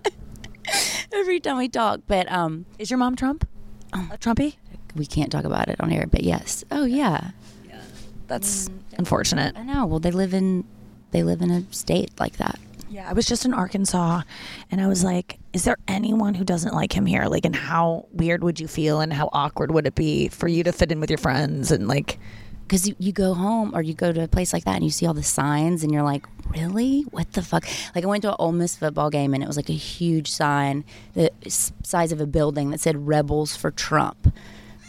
every 1.12 1.40
time 1.40 1.56
we 1.56 1.68
talk. 1.68 2.00
But 2.06 2.30
um, 2.30 2.66
Is 2.78 2.90
your 2.90 2.98
mom 2.98 3.16
Trump? 3.16 3.48
A 3.94 4.18
Trumpy? 4.18 4.56
we 4.94 5.06
can't 5.06 5.30
talk 5.32 5.44
about 5.44 5.68
it 5.68 5.80
on 5.80 5.90
air. 5.92 6.06
But 6.10 6.22
yes, 6.24 6.64
oh 6.70 6.84
yeah, 6.84 7.30
That's 8.26 8.68
unfortunate. 8.98 9.56
I 9.56 9.62
know. 9.62 9.86
Well, 9.86 10.00
they 10.00 10.10
live 10.10 10.34
in 10.34 10.64
they 11.12 11.22
live 11.22 11.40
in 11.40 11.50
a 11.50 11.62
state 11.72 12.10
like 12.18 12.36
that. 12.38 12.58
Yeah, 12.96 13.10
I 13.10 13.12
was 13.12 13.26
just 13.26 13.44
in 13.44 13.52
Arkansas 13.52 14.22
and 14.70 14.80
I 14.80 14.86
was 14.86 15.04
like, 15.04 15.38
is 15.52 15.64
there 15.64 15.76
anyone 15.86 16.32
who 16.32 16.46
doesn't 16.46 16.72
like 16.72 16.96
him 16.96 17.04
here? 17.04 17.26
Like, 17.26 17.44
and 17.44 17.54
how 17.54 18.06
weird 18.10 18.42
would 18.42 18.58
you 18.58 18.66
feel 18.66 19.02
and 19.02 19.12
how 19.12 19.28
awkward 19.34 19.70
would 19.70 19.86
it 19.86 19.94
be 19.94 20.28
for 20.28 20.48
you 20.48 20.64
to 20.64 20.72
fit 20.72 20.90
in 20.90 20.98
with 20.98 21.10
your 21.10 21.18
friends? 21.18 21.70
And 21.70 21.88
like, 21.88 22.18
because 22.62 22.88
you, 22.88 22.96
you 22.98 23.12
go 23.12 23.34
home 23.34 23.74
or 23.74 23.82
you 23.82 23.92
go 23.92 24.14
to 24.14 24.22
a 24.22 24.28
place 24.28 24.54
like 24.54 24.64
that 24.64 24.76
and 24.76 24.82
you 24.82 24.88
see 24.88 25.04
all 25.04 25.12
the 25.12 25.22
signs 25.22 25.82
and 25.82 25.92
you're 25.92 26.02
like 26.02 26.24
really 26.48 27.02
what 27.10 27.30
the 27.34 27.42
fuck 27.42 27.64
like 27.94 28.02
i 28.02 28.06
went 28.06 28.22
to 28.22 28.30
an 28.30 28.36
Ole 28.38 28.52
miss 28.52 28.76
football 28.76 29.10
game 29.10 29.34
and 29.34 29.42
it 29.42 29.46
was 29.46 29.56
like 29.56 29.68
a 29.68 29.74
huge 29.74 30.28
sign 30.30 30.84
the 31.14 31.30
size 31.48 32.12
of 32.12 32.20
a 32.20 32.26
building 32.26 32.70
that 32.70 32.80
said 32.80 33.06
rebels 33.06 33.54
for 33.54 33.70
trump 33.72 34.32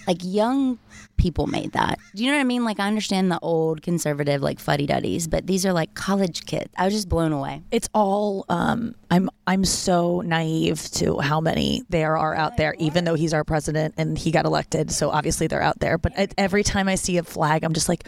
like 0.07 0.19
young 0.23 0.79
people 1.17 1.47
made 1.47 1.73
that. 1.73 1.99
Do 2.15 2.23
you 2.23 2.31
know 2.31 2.37
what 2.37 2.41
i 2.41 2.45
mean? 2.45 2.63
Like 2.63 2.79
i 2.79 2.87
understand 2.87 3.31
the 3.31 3.39
old 3.41 3.81
conservative 3.81 4.41
like 4.41 4.59
fuddy-duddies 4.59 5.27
but 5.27 5.45
these 5.47 5.65
are 5.65 5.73
like 5.73 5.93
college 5.93 6.45
kids. 6.45 6.69
I 6.77 6.85
was 6.85 6.93
just 6.93 7.09
blown 7.09 7.31
away. 7.33 7.63
It's 7.71 7.89
all 7.93 8.45
um 8.49 8.95
i'm 9.11 9.29
i'm 9.45 9.65
so 9.65 10.21
naive 10.21 10.81
to 10.91 11.19
how 11.19 11.41
many 11.41 11.83
there 11.89 12.17
are 12.17 12.35
out 12.35 12.57
there 12.57 12.75
even 12.79 13.03
though 13.05 13.15
he's 13.15 13.33
our 13.33 13.43
president 13.43 13.93
and 13.97 14.17
he 14.17 14.31
got 14.31 14.45
elected 14.45 14.91
so 14.91 15.09
obviously 15.09 15.47
they're 15.47 15.61
out 15.61 15.79
there. 15.79 15.97
But 15.97 16.33
every 16.37 16.63
time 16.63 16.87
i 16.87 16.95
see 16.95 17.17
a 17.17 17.23
flag 17.23 17.63
i'm 17.63 17.73
just 17.73 17.89
like 17.89 18.07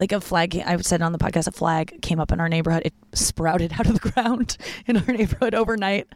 like 0.00 0.12
a 0.12 0.20
flag 0.20 0.56
i 0.64 0.76
said 0.78 1.02
on 1.02 1.12
the 1.12 1.18
podcast 1.18 1.46
a 1.46 1.52
flag 1.52 2.00
came 2.02 2.20
up 2.20 2.32
in 2.32 2.40
our 2.40 2.48
neighborhood. 2.48 2.82
It 2.84 2.94
sprouted 3.12 3.72
out 3.78 3.86
of 3.86 4.00
the 4.00 4.10
ground 4.10 4.56
in 4.86 4.96
our 4.96 5.12
neighborhood 5.12 5.54
overnight 5.54 6.08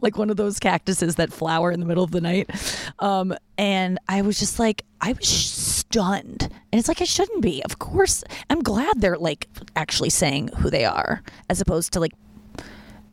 like 0.00 0.16
one 0.16 0.30
of 0.30 0.36
those 0.36 0.58
cactuses 0.58 1.16
that 1.16 1.32
flower 1.32 1.70
in 1.70 1.80
the 1.80 1.86
middle 1.86 2.04
of 2.04 2.10
the 2.10 2.20
night. 2.20 2.50
Um 2.98 3.34
and 3.56 3.98
i 4.08 4.22
was 4.22 4.38
just 4.38 4.58
like 4.58 4.84
i 5.00 5.12
was 5.12 5.28
stunned. 5.28 6.42
And 6.72 6.78
it's 6.78 6.88
like 6.88 7.00
i 7.00 7.04
shouldn't 7.04 7.42
be. 7.42 7.62
Of 7.64 7.78
course 7.78 8.24
i'm 8.50 8.62
glad 8.62 9.00
they're 9.00 9.18
like 9.18 9.48
actually 9.76 10.10
saying 10.10 10.48
who 10.58 10.70
they 10.70 10.84
are 10.84 11.22
as 11.48 11.60
opposed 11.60 11.92
to 11.92 12.00
like 12.00 12.12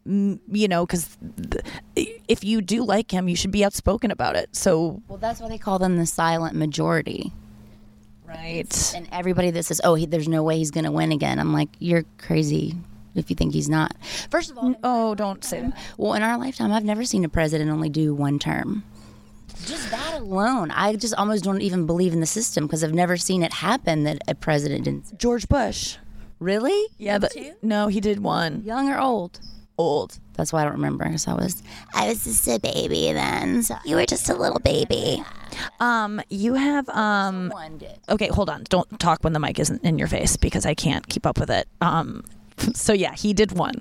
you 0.07 0.67
know 0.67 0.85
because 0.85 1.17
th- 1.95 2.13
if 2.27 2.43
you 2.43 2.61
do 2.61 2.83
like 2.83 3.11
him 3.11 3.27
you 3.27 3.35
should 3.35 3.51
be 3.51 3.65
outspoken 3.65 4.11
about 4.11 4.35
it. 4.35 4.55
So 4.55 5.01
well 5.07 5.17
that's 5.17 5.39
why 5.39 5.49
they 5.49 5.57
call 5.57 5.79
them 5.79 5.97
the 5.97 6.05
silent 6.05 6.55
majority 6.55 7.31
right 8.35 8.93
and 8.95 9.07
everybody 9.11 9.51
that 9.51 9.63
says 9.63 9.79
oh 9.83 9.95
he, 9.95 10.05
there's 10.05 10.27
no 10.27 10.43
way 10.43 10.57
he's 10.57 10.71
gonna 10.71 10.91
win 10.91 11.11
again 11.11 11.39
i'm 11.39 11.53
like 11.53 11.69
you're 11.79 12.03
crazy 12.17 12.75
if 13.15 13.29
you 13.29 13.35
think 13.35 13.53
he's 13.53 13.69
not 13.69 13.93
first 14.29 14.51
of 14.51 14.57
all 14.57 14.75
oh 14.83 15.15
don't 15.15 15.43
say 15.43 15.61
that 15.61 15.77
Well, 15.97 16.13
in 16.15 16.21
our 16.23 16.37
lifetime, 16.37 16.71
I've 16.73 16.83
never 16.83 17.05
seen 17.05 17.23
a 17.23 17.29
president 17.29 17.69
only 17.71 17.87
do 17.89 18.13
one 18.13 18.39
term. 18.39 18.83
Just 19.65 19.89
that 19.89 20.15
alone, 20.19 20.69
I 20.71 20.97
just 20.97 21.13
almost 21.15 21.45
don't 21.45 21.61
even 21.61 21.85
believe 21.85 22.11
in 22.11 22.19
the 22.19 22.25
system 22.25 22.65
because 22.65 22.83
I've 22.83 22.93
never 22.93 23.15
seen 23.15 23.41
it 23.41 23.53
happen 23.53 24.03
that 24.03 24.17
a 24.27 24.35
president 24.35 24.83
didn't. 24.83 25.17
george 25.17 25.47
bush 25.47 25.95
Really? 26.39 26.87
yeah 26.97 27.17
but 27.17 27.33
no 27.61 27.87
he 27.87 28.01
did 28.01 28.19
one 28.21 28.63
Young 28.65 28.89
or 28.89 28.99
old? 28.99 29.39
old 29.77 30.19
That's 30.35 30.51
why 30.53 30.61
I 30.61 30.63
don't 30.65 30.73
remember. 30.73 31.05
Because 31.05 31.27
I 31.27 31.33
was, 31.33 31.61
I 31.93 32.07
was 32.09 32.23
just 32.23 32.47
a 32.47 32.59
baby 32.59 33.11
then. 33.13 33.63
So 33.63 33.75
you 33.85 33.95
were 33.95 34.05
just 34.05 34.29
a 34.29 34.35
little 34.35 34.59
baby. 34.59 35.23
um 35.79 36.21
you 36.29 36.53
have 36.55 36.87
um 36.89 37.49
One 37.49 37.77
did. 37.77 37.97
okay 38.09 38.27
hold 38.27 38.49
on 38.49 38.65
don't 38.69 38.99
talk 38.99 39.23
when 39.23 39.31
the 39.33 39.39
mic 39.39 39.57
isn't 39.59 39.81
in 39.85 39.97
your 39.97 40.09
face 40.09 40.35
because 40.35 40.65
i 40.65 40.73
can't 40.73 41.07
keep 41.07 41.25
up 41.25 41.39
with 41.39 41.49
it 41.49 41.65
um 41.79 42.25
so 42.73 42.91
yeah 42.91 43.13
he 43.13 43.31
did 43.33 43.53
one 43.53 43.75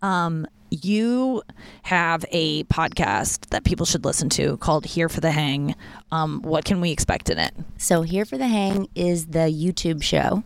um 0.00 0.46
you 0.70 1.42
have 1.82 2.24
a 2.30 2.64
podcast 2.64 3.50
that 3.50 3.64
people 3.64 3.84
should 3.84 4.04
listen 4.06 4.30
to 4.30 4.56
called 4.58 4.86
here 4.86 5.08
for 5.10 5.20
the 5.20 5.30
hang 5.30 5.74
um 6.12 6.40
what 6.42 6.64
can 6.64 6.80
we 6.80 6.90
expect 6.92 7.28
in 7.28 7.38
it 7.38 7.52
So 7.76 8.00
here 8.02 8.24
for 8.24 8.38
the 8.38 8.48
hang 8.48 8.88
is 8.94 9.26
the 9.26 9.48
YouTube 9.52 10.02
show. 10.02 10.42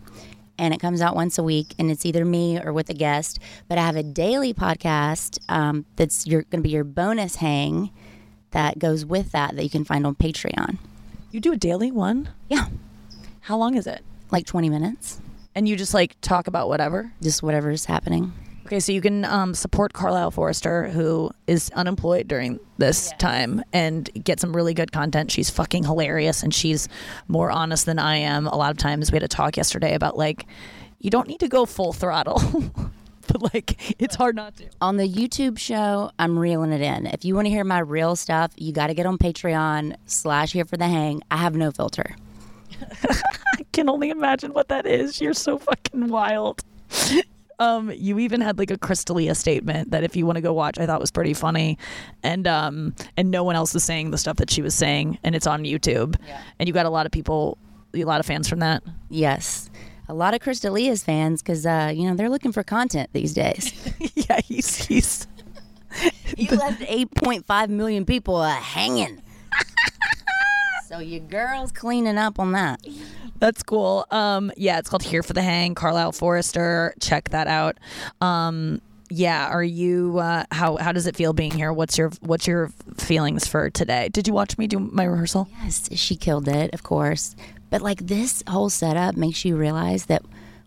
And 0.58 0.72
it 0.74 0.80
comes 0.80 1.00
out 1.00 1.16
once 1.16 1.38
a 1.38 1.42
week, 1.42 1.74
and 1.78 1.90
it's 1.90 2.04
either 2.04 2.24
me 2.24 2.60
or 2.60 2.72
with 2.72 2.88
a 2.90 2.94
guest. 2.94 3.38
But 3.68 3.78
I 3.78 3.82
have 3.86 3.96
a 3.96 4.02
daily 4.02 4.52
podcast 4.54 5.38
um, 5.48 5.86
that's 5.96 6.24
going 6.24 6.44
to 6.50 6.60
be 6.60 6.70
your 6.70 6.84
bonus 6.84 7.36
hang 7.36 7.90
that 8.52 8.78
goes 8.78 9.04
with 9.04 9.32
that 9.32 9.56
that 9.56 9.64
you 9.64 9.70
can 9.70 9.84
find 9.84 10.06
on 10.06 10.14
Patreon. 10.14 10.78
you 11.30 11.40
do 11.40 11.52
a 11.52 11.56
daily 11.56 11.90
one 11.90 12.28
Yeah, 12.48 12.66
how 13.40 13.56
long 13.56 13.76
is 13.76 13.86
it 13.86 14.04
like 14.30 14.46
20 14.46 14.68
minutes, 14.68 15.20
and 15.54 15.68
you 15.68 15.76
just 15.76 15.94
like 15.94 16.20
talk 16.20 16.46
about 16.46 16.68
whatever 16.68 17.12
just 17.22 17.42
whatever's 17.42 17.86
happening. 17.86 18.32
Okay, 18.66 18.80
so 18.80 18.92
you 18.92 19.00
can 19.00 19.24
um, 19.24 19.54
support 19.54 19.92
Carlisle 19.92 20.30
Forrester, 20.30 20.88
who 20.88 21.30
is 21.46 21.70
unemployed 21.74 22.28
during 22.28 22.60
this 22.78 23.12
time, 23.18 23.62
and 23.72 24.08
get 24.24 24.38
some 24.40 24.54
really 24.54 24.72
good 24.72 24.92
content. 24.92 25.30
She's 25.30 25.50
fucking 25.50 25.84
hilarious, 25.84 26.42
and 26.42 26.54
she's 26.54 26.88
more 27.28 27.50
honest 27.50 27.86
than 27.86 27.98
I 27.98 28.16
am. 28.16 28.46
A 28.46 28.56
lot 28.56 28.70
of 28.70 28.78
times, 28.78 29.10
we 29.10 29.16
had 29.16 29.24
a 29.24 29.28
talk 29.28 29.56
yesterday 29.56 29.94
about 29.94 30.16
like, 30.16 30.46
you 31.00 31.10
don't 31.10 31.26
need 31.26 31.40
to 31.40 31.48
go 31.48 31.66
full 31.66 31.92
throttle. 31.92 32.40
but 33.26 33.54
like 33.54 34.00
it's 34.00 34.14
hard 34.14 34.36
not 34.36 34.56
to. 34.56 34.68
On 34.80 34.96
the 34.96 35.08
YouTube 35.08 35.58
show, 35.58 36.10
I'm 36.18 36.38
reeling 36.38 36.72
it 36.72 36.80
in. 36.80 37.06
If 37.06 37.24
you 37.24 37.34
want 37.34 37.46
to 37.46 37.50
hear 37.50 37.64
my 37.64 37.80
real 37.80 38.16
stuff, 38.16 38.52
you 38.56 38.72
got 38.72 38.88
to 38.88 38.94
get 38.94 39.06
on 39.06 39.18
Patreon 39.18 39.96
slash 40.06 40.52
here 40.52 40.64
for 40.64 40.76
the 40.76 40.86
hang. 40.86 41.22
I 41.30 41.36
have 41.38 41.54
no 41.54 41.70
filter. 41.72 42.16
I 43.02 43.66
can 43.72 43.88
only 43.88 44.10
imagine 44.10 44.52
what 44.52 44.68
that 44.68 44.86
is. 44.86 45.20
You're 45.20 45.34
so 45.34 45.58
fucking 45.58 46.08
wild. 46.08 46.62
Um, 47.58 47.92
you 47.94 48.18
even 48.18 48.40
had 48.40 48.58
like 48.58 48.70
a 48.70 48.78
Chris 48.78 49.04
D'Elia 49.04 49.34
statement 49.34 49.90
that 49.90 50.04
if 50.04 50.16
you 50.16 50.26
want 50.26 50.36
to 50.36 50.42
go 50.42 50.52
watch, 50.52 50.78
I 50.78 50.86
thought 50.86 51.00
was 51.00 51.10
pretty 51.10 51.34
funny, 51.34 51.78
and 52.22 52.46
um, 52.46 52.94
and 53.16 53.30
no 53.30 53.44
one 53.44 53.56
else 53.56 53.74
was 53.74 53.84
saying 53.84 54.10
the 54.10 54.18
stuff 54.18 54.36
that 54.36 54.50
she 54.50 54.62
was 54.62 54.74
saying, 54.74 55.18
and 55.22 55.34
it's 55.34 55.46
on 55.46 55.64
YouTube, 55.64 56.16
and 56.58 56.68
you 56.68 56.72
got 56.72 56.86
a 56.86 56.90
lot 56.90 57.06
of 57.06 57.12
people, 57.12 57.58
a 57.94 58.04
lot 58.04 58.20
of 58.20 58.26
fans 58.26 58.48
from 58.48 58.60
that. 58.60 58.82
Yes. 59.08 59.70
A 60.08 60.14
lot 60.14 60.34
of 60.34 60.40
Chris 60.40 60.60
D'Elia's 60.60 61.02
fans 61.02 61.42
because, 61.42 61.64
uh, 61.64 61.92
you 61.94 62.08
know, 62.08 62.16
they're 62.16 62.28
looking 62.28 62.52
for 62.52 62.64
content 62.64 63.08
these 63.12 63.32
days. 63.32 63.72
yeah, 64.14 64.40
he's 64.40 64.84
he's 64.84 65.26
he 66.36 66.48
left 66.48 66.80
8.5 66.80 67.68
million 67.68 68.04
people 68.04 68.36
uh, 68.36 68.54
hanging. 68.54 69.22
so 70.88 70.98
your 70.98 71.20
girl's 71.20 71.72
cleaning 71.72 72.18
up 72.18 72.38
on 72.38 72.52
that. 72.52 72.84
That's 73.42 73.64
cool. 73.64 74.06
Um, 74.12 74.52
yeah, 74.56 74.78
it's 74.78 74.88
called 74.88 75.02
Here 75.02 75.24
for 75.24 75.32
the 75.32 75.42
Hang, 75.42 75.74
Carlisle 75.74 76.12
Forrester. 76.12 76.94
Check 77.00 77.30
that 77.30 77.48
out. 77.48 77.76
Um, 78.20 78.80
yeah, 79.10 79.48
are 79.48 79.64
you? 79.64 80.20
Uh, 80.20 80.44
how 80.52 80.76
how 80.76 80.92
does 80.92 81.08
it 81.08 81.16
feel 81.16 81.32
being 81.32 81.50
here? 81.50 81.72
What's 81.72 81.98
your 81.98 82.10
what's 82.20 82.46
your 82.46 82.68
feelings 82.98 83.48
for 83.48 83.68
today? 83.68 84.10
Did 84.10 84.28
you 84.28 84.32
watch 84.32 84.58
me 84.58 84.68
do 84.68 84.78
my 84.78 85.02
rehearsal? 85.02 85.48
Yes, 85.60 85.88
she 85.98 86.14
killed 86.14 86.46
it, 86.46 86.72
of 86.72 86.84
course. 86.84 87.34
But 87.68 87.82
like 87.82 88.06
this 88.06 88.44
whole 88.46 88.70
setup 88.70 89.16
makes 89.16 89.44
you 89.44 89.56
realize 89.56 90.06
that 90.06 90.22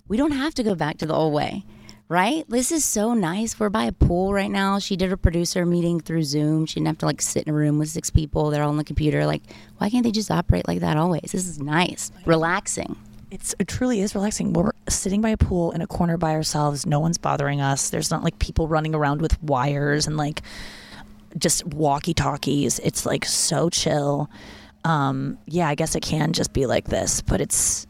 we 0.10 0.18
don't 0.18 0.32
have 0.32 0.54
to 0.56 0.64
go 0.64 0.76
back 0.76 0.98
to 0.98 1.06
the 1.06 1.14
old 1.14 1.34
way 1.34 1.64
right? 2.08 2.46
This 2.48 2.72
is 2.72 2.86
so 2.86 3.14
nice. 3.14 3.60
We're 3.60 3.70
by 3.70 3.86
a 3.86 3.92
pool 3.92 4.34
right 4.34 4.52
now. 4.52 4.80
She 4.80 4.96
did 4.96 5.12
a 5.12 5.18
producer 5.18 5.66
meeting 5.66 6.00
through 6.00 6.24
Zoom. 6.24 6.66
She 6.66 6.76
didn't 6.76 6.88
have 6.88 6.98
to 7.00 7.06
like 7.06 7.22
sit 7.22 7.44
in 7.44 7.50
a 7.50 7.56
room 7.56 7.80
with 7.80 7.90
six 7.90 8.10
people. 8.10 8.50
They're 8.50 8.64
all 8.64 8.70
on 8.70 8.78
the 8.78 8.84
computer. 8.84 9.26
Like, 9.26 9.42
why 9.78 9.90
can't 9.90 10.04
they 10.04 10.12
just 10.12 10.32
operate 10.32 10.68
like 10.68 10.82
that 10.82 10.98
always? 10.98 11.32
This 11.32 11.48
is 11.48 11.60
nice, 11.60 12.12
relaxing. 12.26 12.96
It's 13.32 13.56
it 13.60 13.68
truly 13.68 14.02
is 14.02 14.14
relaxing. 14.14 14.54
We're 14.54 14.72
sitting 14.88 15.22
by 15.22 15.30
a 15.30 15.38
pool 15.38 15.72
in 15.72 15.82
a 15.82 15.88
corner 15.88 16.18
by 16.18 16.34
ourselves. 16.34 16.86
No 16.86 17.00
one's 17.00 17.18
bothering 17.18 17.60
us. 17.60 17.90
There's 17.90 18.12
not 18.12 18.24
like 18.24 18.38
people 18.40 18.68
running 18.68 18.94
around 18.94 19.22
with 19.22 19.42
wires 19.42 20.06
and 20.08 20.16
like 20.16 20.42
just 21.38 21.66
walkie 21.66 22.14
talkies. 22.14 22.80
It's 22.80 23.06
like 23.06 23.26
so 23.26 23.70
chill. 23.70 24.30
Um, 24.84 25.40
yeah, 25.48 25.68
I 25.68 25.76
guess 25.76 25.96
it 25.96 26.04
can 26.04 26.34
just 26.34 26.54
be 26.54 26.68
like 26.68 26.86
this, 26.86 27.22
but 27.22 27.42
it's 27.42 27.88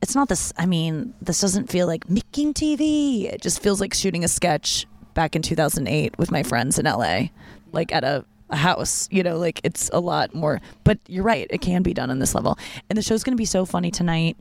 it's 0.00 0.14
not 0.14 0.28
this. 0.28 0.52
I 0.56 0.66
mean, 0.66 1.14
this 1.20 1.40
doesn't 1.40 1.70
feel 1.70 1.86
like 1.86 2.08
making 2.08 2.54
TV. 2.54 3.24
It 3.24 3.40
just 3.40 3.60
feels 3.60 3.80
like 3.80 3.94
shooting 3.94 4.24
a 4.24 4.28
sketch 4.28 4.86
back 5.14 5.34
in 5.34 5.42
2008 5.42 6.18
with 6.18 6.30
my 6.30 6.42
friends 6.42 6.78
in 6.78 6.86
LA, 6.86 7.28
like 7.72 7.92
at 7.92 8.04
a, 8.04 8.24
a 8.50 8.56
house. 8.56 9.08
You 9.10 9.22
know, 9.22 9.38
like 9.38 9.60
it's 9.64 9.90
a 9.92 10.00
lot 10.00 10.34
more. 10.34 10.60
But 10.84 10.98
you're 11.06 11.24
right. 11.24 11.46
It 11.50 11.60
can 11.60 11.82
be 11.82 11.94
done 11.94 12.10
on 12.10 12.18
this 12.18 12.34
level. 12.34 12.58
And 12.88 12.96
the 12.96 13.02
show's 13.02 13.24
going 13.24 13.36
to 13.36 13.40
be 13.40 13.44
so 13.44 13.64
funny 13.64 13.90
tonight. 13.90 14.36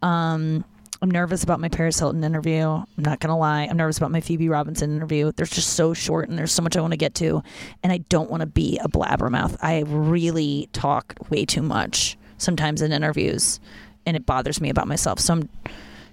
Um, 0.00 0.64
I'm 1.02 1.10
nervous 1.10 1.42
about 1.42 1.58
my 1.58 1.68
Paris 1.68 1.98
Hilton 1.98 2.22
interview. 2.22 2.64
I'm 2.64 2.86
not 2.96 3.18
gonna 3.18 3.36
lie. 3.36 3.66
I'm 3.68 3.76
nervous 3.76 3.98
about 3.98 4.12
my 4.12 4.20
Phoebe 4.20 4.48
Robinson 4.48 4.94
interview. 4.94 5.32
They're 5.32 5.46
just 5.46 5.70
so 5.70 5.94
short 5.94 6.28
and 6.28 6.38
there's 6.38 6.52
so 6.52 6.62
much 6.62 6.76
I 6.76 6.80
want 6.80 6.92
to 6.92 6.96
get 6.96 7.16
to, 7.16 7.42
and 7.82 7.92
I 7.92 7.98
don't 8.08 8.30
want 8.30 8.42
to 8.42 8.46
be 8.46 8.78
a 8.78 8.88
blabbermouth. 8.88 9.56
I 9.60 9.80
really 9.80 10.68
talk 10.72 11.16
way 11.28 11.44
too 11.44 11.62
much 11.62 12.16
sometimes 12.38 12.82
in 12.82 12.92
interviews, 12.92 13.58
and 14.06 14.16
it 14.16 14.26
bothers 14.26 14.60
me 14.60 14.70
about 14.70 14.88
myself. 14.88 15.18
So 15.18 15.34
I'm 15.34 15.48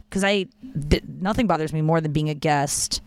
because 0.10 0.24
I 0.24 0.48
th- 0.90 1.04
nothing 1.20 1.48
bothers 1.48 1.72
me 1.72 1.82
more 1.82 2.02
than 2.02 2.12
being 2.12 2.30
a 2.30 2.34
guest 2.34 3.02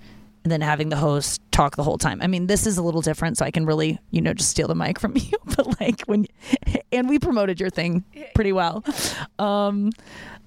and 0.44 0.50
then 0.50 0.60
having 0.60 0.88
the 0.88 0.96
host 0.96 1.40
talk 1.52 1.76
the 1.76 1.82
whole 1.82 1.98
time. 1.98 2.20
I 2.20 2.26
mean, 2.26 2.46
this 2.46 2.66
is 2.66 2.76
a 2.78 2.82
little 2.82 3.00
different, 3.00 3.38
so 3.38 3.44
I 3.44 3.50
can 3.50 3.64
really, 3.64 3.98
you 4.10 4.20
know, 4.20 4.34
just 4.34 4.50
steal 4.50 4.66
the 4.68 4.74
mic 4.74 4.98
from 4.98 5.16
you. 5.16 5.38
But 5.56 5.80
like 5.80 6.02
when, 6.02 6.26
and 6.90 7.08
we 7.08 7.18
promoted 7.18 7.60
your 7.60 7.70
thing 7.70 8.04
pretty 8.34 8.52
well. 8.52 8.84
Um, 9.38 9.90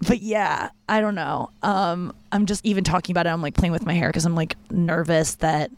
but 0.07 0.21
yeah, 0.21 0.69
I 0.89 0.99
don't 0.99 1.15
know. 1.15 1.49
Um, 1.63 2.13
I'm 2.31 2.45
just 2.45 2.65
even 2.65 2.83
talking 2.83 3.13
about 3.13 3.25
it. 3.25 3.29
I'm 3.29 3.41
like 3.41 3.55
playing 3.55 3.71
with 3.71 3.85
my 3.85 3.93
hair 3.93 4.09
because 4.09 4.25
I'm 4.25 4.35
like 4.35 4.55
nervous 4.69 5.35
that 5.35 5.71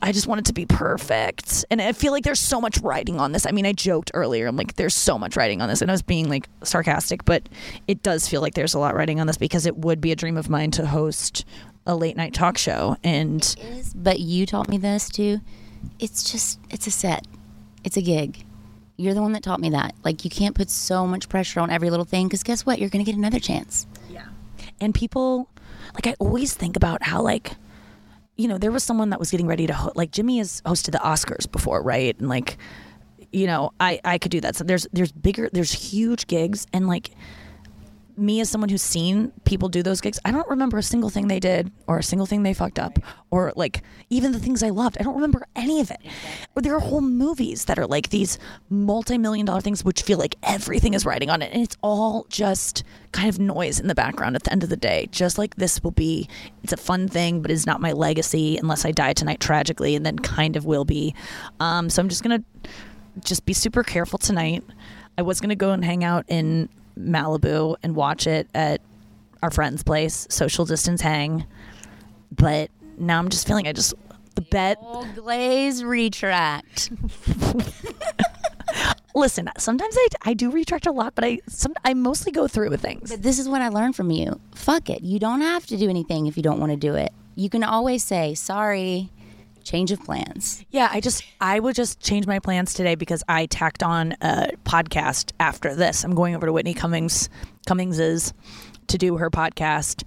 I 0.00 0.12
just 0.12 0.26
want 0.26 0.40
it 0.40 0.44
to 0.46 0.52
be 0.52 0.64
perfect. 0.64 1.64
And 1.70 1.82
I 1.82 1.92
feel 1.92 2.12
like 2.12 2.22
there's 2.24 2.38
so 2.40 2.60
much 2.60 2.78
writing 2.78 3.18
on 3.18 3.32
this. 3.32 3.46
I 3.46 3.50
mean, 3.50 3.66
I 3.66 3.72
joked 3.72 4.10
earlier. 4.14 4.46
I'm 4.46 4.56
like, 4.56 4.76
there's 4.76 4.94
so 4.94 5.18
much 5.18 5.36
writing 5.36 5.60
on 5.60 5.68
this. 5.68 5.82
And 5.82 5.90
I 5.90 5.94
was 5.94 6.02
being 6.02 6.28
like 6.28 6.48
sarcastic, 6.62 7.24
but 7.24 7.48
it 7.88 8.02
does 8.02 8.28
feel 8.28 8.40
like 8.40 8.54
there's 8.54 8.74
a 8.74 8.78
lot 8.78 8.94
writing 8.94 9.18
on 9.20 9.26
this 9.26 9.36
because 9.36 9.66
it 9.66 9.76
would 9.78 10.00
be 10.00 10.12
a 10.12 10.16
dream 10.16 10.36
of 10.36 10.48
mine 10.48 10.70
to 10.72 10.86
host 10.86 11.44
a 11.86 11.96
late 11.96 12.16
night 12.16 12.32
talk 12.32 12.56
show. 12.58 12.96
And 13.02 13.42
Is- 13.60 13.92
But 13.94 14.20
you 14.20 14.46
taught 14.46 14.68
me 14.68 14.78
this 14.78 15.08
too. 15.08 15.40
It's 15.98 16.30
just, 16.30 16.60
it's 16.70 16.86
a 16.86 16.90
set, 16.92 17.26
it's 17.82 17.96
a 17.96 18.02
gig. 18.02 18.44
You're 18.96 19.14
the 19.14 19.22
one 19.22 19.32
that 19.32 19.42
taught 19.44 19.60
me 19.60 19.70
that. 19.70 19.94
Like, 20.04 20.24
you 20.24 20.30
can't 20.30 20.56
put 20.56 20.70
so 20.70 21.06
much 21.06 21.28
pressure 21.28 21.60
on 21.60 21.70
every 21.70 21.88
little 21.90 22.04
thing 22.04 22.26
because 22.26 22.42
guess 22.42 22.66
what? 22.66 22.78
You're 22.80 22.88
going 22.88 23.04
to 23.04 23.08
get 23.10 23.16
another 23.16 23.38
chance. 23.38 23.86
Yeah. 24.10 24.26
And 24.80 24.92
people 24.94 25.48
like 25.94 26.06
I 26.06 26.14
always 26.18 26.54
think 26.54 26.76
about 26.76 27.02
how 27.02 27.22
like 27.22 27.52
you 28.38 28.48
know 28.48 28.56
there 28.56 28.72
was 28.72 28.82
someone 28.84 29.10
that 29.10 29.18
was 29.18 29.30
getting 29.30 29.46
ready 29.46 29.66
to 29.66 29.74
ho- 29.74 29.92
like 29.94 30.10
Jimmy 30.12 30.38
has 30.38 30.62
hosted 30.62 30.92
the 30.92 30.98
Oscars 30.98 31.50
before 31.50 31.82
right? 31.82 32.18
And 32.18 32.28
like 32.28 32.56
you 33.32 33.46
know 33.46 33.72
I 33.78 34.00
I 34.04 34.16
could 34.16 34.30
do 34.30 34.40
that. 34.40 34.56
So 34.56 34.64
there's 34.64 34.86
there's 34.92 35.12
bigger 35.12 35.50
there's 35.52 35.72
huge 35.72 36.26
gigs 36.28 36.66
and 36.72 36.86
like 36.88 37.10
me 38.18 38.40
as 38.40 38.48
someone 38.50 38.68
who's 38.68 38.82
seen 38.82 39.32
people 39.44 39.68
do 39.68 39.82
those 39.82 40.00
gigs 40.00 40.18
I 40.24 40.30
don't 40.30 40.48
remember 40.48 40.78
a 40.78 40.82
single 40.82 41.10
thing 41.10 41.28
they 41.28 41.40
did 41.40 41.70
or 41.86 41.98
a 41.98 42.02
single 42.02 42.26
thing 42.26 42.42
they 42.42 42.54
fucked 42.54 42.78
up 42.78 42.98
or 43.30 43.52
like 43.56 43.82
even 44.10 44.32
the 44.32 44.38
things 44.38 44.62
I 44.62 44.70
loved. 44.70 44.96
I 44.98 45.02
don't 45.02 45.14
remember 45.14 45.46
any 45.54 45.80
of 45.80 45.90
it. 45.90 46.00
Or 46.56 46.62
there 46.62 46.74
are 46.74 46.80
whole 46.80 47.00
movies 47.00 47.66
that 47.66 47.78
are 47.78 47.86
like 47.86 48.10
these 48.10 48.38
multi-million 48.70 49.46
dollar 49.46 49.60
things 49.60 49.84
which 49.84 50.02
feel 50.02 50.18
like 50.18 50.36
everything 50.42 50.94
is 50.94 51.04
riding 51.04 51.30
on 51.30 51.42
it 51.42 51.52
and 51.52 51.62
it's 51.62 51.76
all 51.82 52.26
just 52.28 52.84
kind 53.12 53.28
of 53.28 53.38
noise 53.38 53.80
in 53.80 53.86
the 53.86 53.94
background 53.94 54.36
at 54.36 54.44
the 54.44 54.52
end 54.52 54.62
of 54.62 54.70
the 54.70 54.76
day. 54.76 55.08
Just 55.10 55.38
like 55.38 55.56
this 55.56 55.82
will 55.82 55.90
be 55.90 56.28
it's 56.62 56.72
a 56.72 56.76
fun 56.76 57.08
thing 57.08 57.40
but 57.42 57.50
it's 57.50 57.66
not 57.66 57.80
my 57.80 57.92
legacy 57.92 58.56
unless 58.56 58.84
I 58.84 58.92
die 58.92 59.12
tonight 59.12 59.40
tragically 59.40 59.94
and 59.94 60.04
then 60.04 60.18
kind 60.18 60.56
of 60.56 60.64
will 60.64 60.84
be. 60.84 61.14
Um, 61.60 61.90
so 61.90 62.02
I'm 62.02 62.08
just 62.08 62.22
gonna 62.22 62.42
just 63.24 63.44
be 63.44 63.52
super 63.52 63.82
careful 63.82 64.18
tonight. 64.18 64.64
I 65.16 65.22
was 65.22 65.40
gonna 65.40 65.56
go 65.56 65.72
and 65.72 65.84
hang 65.84 66.04
out 66.04 66.24
in 66.28 66.68
Malibu 66.98 67.76
and 67.82 67.94
watch 67.94 68.26
it 68.26 68.48
at 68.54 68.80
our 69.42 69.50
friend's 69.50 69.82
place 69.82 70.26
social 70.30 70.64
distance 70.64 71.00
hang 71.00 71.46
but 72.32 72.70
now 72.98 73.18
I'm 73.18 73.28
just 73.28 73.46
feeling 73.46 73.66
I 73.68 73.72
just 73.72 73.94
the 74.34 74.42
bet 74.42 74.78
glaze 75.14 75.82
retract. 75.82 76.90
listen 79.14 79.48
sometimes 79.58 79.96
I, 79.96 80.08
I 80.26 80.34
do 80.34 80.50
retract 80.50 80.86
a 80.86 80.92
lot 80.92 81.14
but 81.14 81.24
I 81.24 81.40
some 81.48 81.74
I 81.84 81.94
mostly 81.94 82.30
go 82.30 82.46
through 82.46 82.70
with 82.70 82.80
things 82.80 83.10
But 83.10 83.22
this 83.22 83.38
is 83.38 83.48
what 83.48 83.62
I 83.62 83.68
learned 83.68 83.96
from 83.96 84.10
you. 84.10 84.40
Fuck 84.54 84.90
it. 84.90 85.02
You 85.02 85.18
don't 85.18 85.40
have 85.40 85.66
to 85.66 85.76
do 85.76 85.88
anything 85.90 86.26
if 86.26 86.36
you 86.36 86.42
don't 86.42 86.60
want 86.60 86.70
to 86.70 86.76
do 86.76 86.94
it. 86.94 87.12
You 87.34 87.48
can 87.50 87.62
always 87.64 88.04
say, 88.04 88.34
sorry, 88.34 89.10
change 89.68 89.92
of 89.92 90.02
plans. 90.02 90.64
Yeah, 90.70 90.88
I 90.90 91.00
just 91.00 91.22
I 91.40 91.60
would 91.60 91.74
just 91.74 92.00
change 92.00 92.26
my 92.26 92.38
plans 92.38 92.72
today 92.72 92.94
because 92.94 93.22
I 93.28 93.46
tacked 93.46 93.82
on 93.82 94.12
a 94.22 94.52
podcast 94.64 95.32
after 95.38 95.74
this. 95.74 96.04
I'm 96.04 96.14
going 96.14 96.34
over 96.34 96.46
to 96.46 96.52
Whitney 96.52 96.74
Cummings 96.74 97.28
Cummings's 97.66 98.32
to 98.86 98.98
do 98.98 99.18
her 99.18 99.30
podcast 99.30 100.04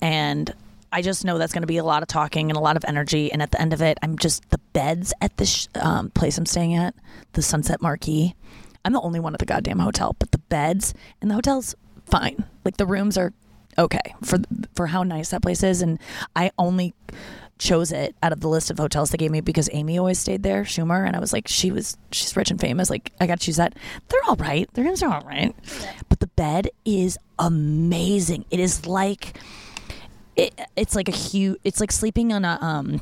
and 0.00 0.52
I 0.90 1.02
just 1.02 1.24
know 1.24 1.38
that's 1.38 1.52
going 1.52 1.62
to 1.62 1.68
be 1.68 1.76
a 1.78 1.84
lot 1.84 2.02
of 2.02 2.08
talking 2.08 2.50
and 2.50 2.56
a 2.56 2.60
lot 2.60 2.76
of 2.76 2.84
energy. 2.86 3.32
And 3.32 3.42
at 3.42 3.50
the 3.50 3.60
end 3.60 3.72
of 3.72 3.82
it, 3.82 3.98
I'm 4.00 4.16
just 4.16 4.48
the 4.50 4.58
beds 4.72 5.12
at 5.20 5.36
this 5.38 5.68
um, 5.74 6.10
place 6.10 6.38
I'm 6.38 6.46
staying 6.46 6.74
at, 6.74 6.94
the 7.32 7.42
Sunset 7.42 7.82
Marquis. 7.82 8.36
I'm 8.84 8.92
the 8.92 9.00
only 9.00 9.18
one 9.18 9.34
at 9.34 9.40
the 9.40 9.46
goddamn 9.46 9.80
hotel, 9.80 10.14
but 10.20 10.30
the 10.30 10.38
beds 10.38 10.94
and 11.20 11.30
the 11.30 11.34
hotel's 11.34 11.74
fine. 12.06 12.44
Like 12.64 12.76
the 12.76 12.86
rooms 12.86 13.18
are 13.18 13.32
okay 13.76 14.14
for 14.22 14.38
for 14.76 14.86
how 14.86 15.02
nice 15.02 15.30
that 15.30 15.42
place 15.42 15.64
is, 15.64 15.82
and 15.82 15.98
I 16.36 16.52
only 16.58 16.94
chose 17.58 17.92
it 17.92 18.14
out 18.22 18.32
of 18.32 18.40
the 18.40 18.48
list 18.48 18.70
of 18.70 18.78
hotels 18.78 19.10
they 19.10 19.18
gave 19.18 19.30
me 19.30 19.40
because 19.40 19.70
Amy 19.72 19.98
always 19.98 20.18
stayed 20.18 20.42
there, 20.42 20.64
Schumer, 20.64 21.06
and 21.06 21.14
I 21.14 21.20
was 21.20 21.32
like, 21.32 21.48
she 21.48 21.70
was 21.70 21.96
she's 22.10 22.36
rich 22.36 22.50
and 22.50 22.60
famous, 22.60 22.90
like 22.90 23.12
I 23.20 23.26
got 23.26 23.40
to 23.40 23.46
choose 23.46 23.56
that. 23.56 23.74
They're 24.08 24.24
all 24.26 24.36
right, 24.36 24.68
their 24.74 24.84
rooms 24.84 25.02
are 25.02 25.14
all 25.14 25.26
right, 25.26 25.54
but 26.08 26.20
the 26.20 26.26
bed 26.28 26.70
is 26.84 27.18
amazing. 27.38 28.44
It 28.50 28.60
is 28.60 28.86
like 28.86 29.38
it, 30.36 30.58
it's 30.76 30.94
like 30.94 31.08
a 31.08 31.12
huge. 31.12 31.58
It's 31.64 31.80
like 31.80 31.92
sleeping 31.92 32.32
on 32.32 32.44
a 32.44 32.58
um 32.60 33.00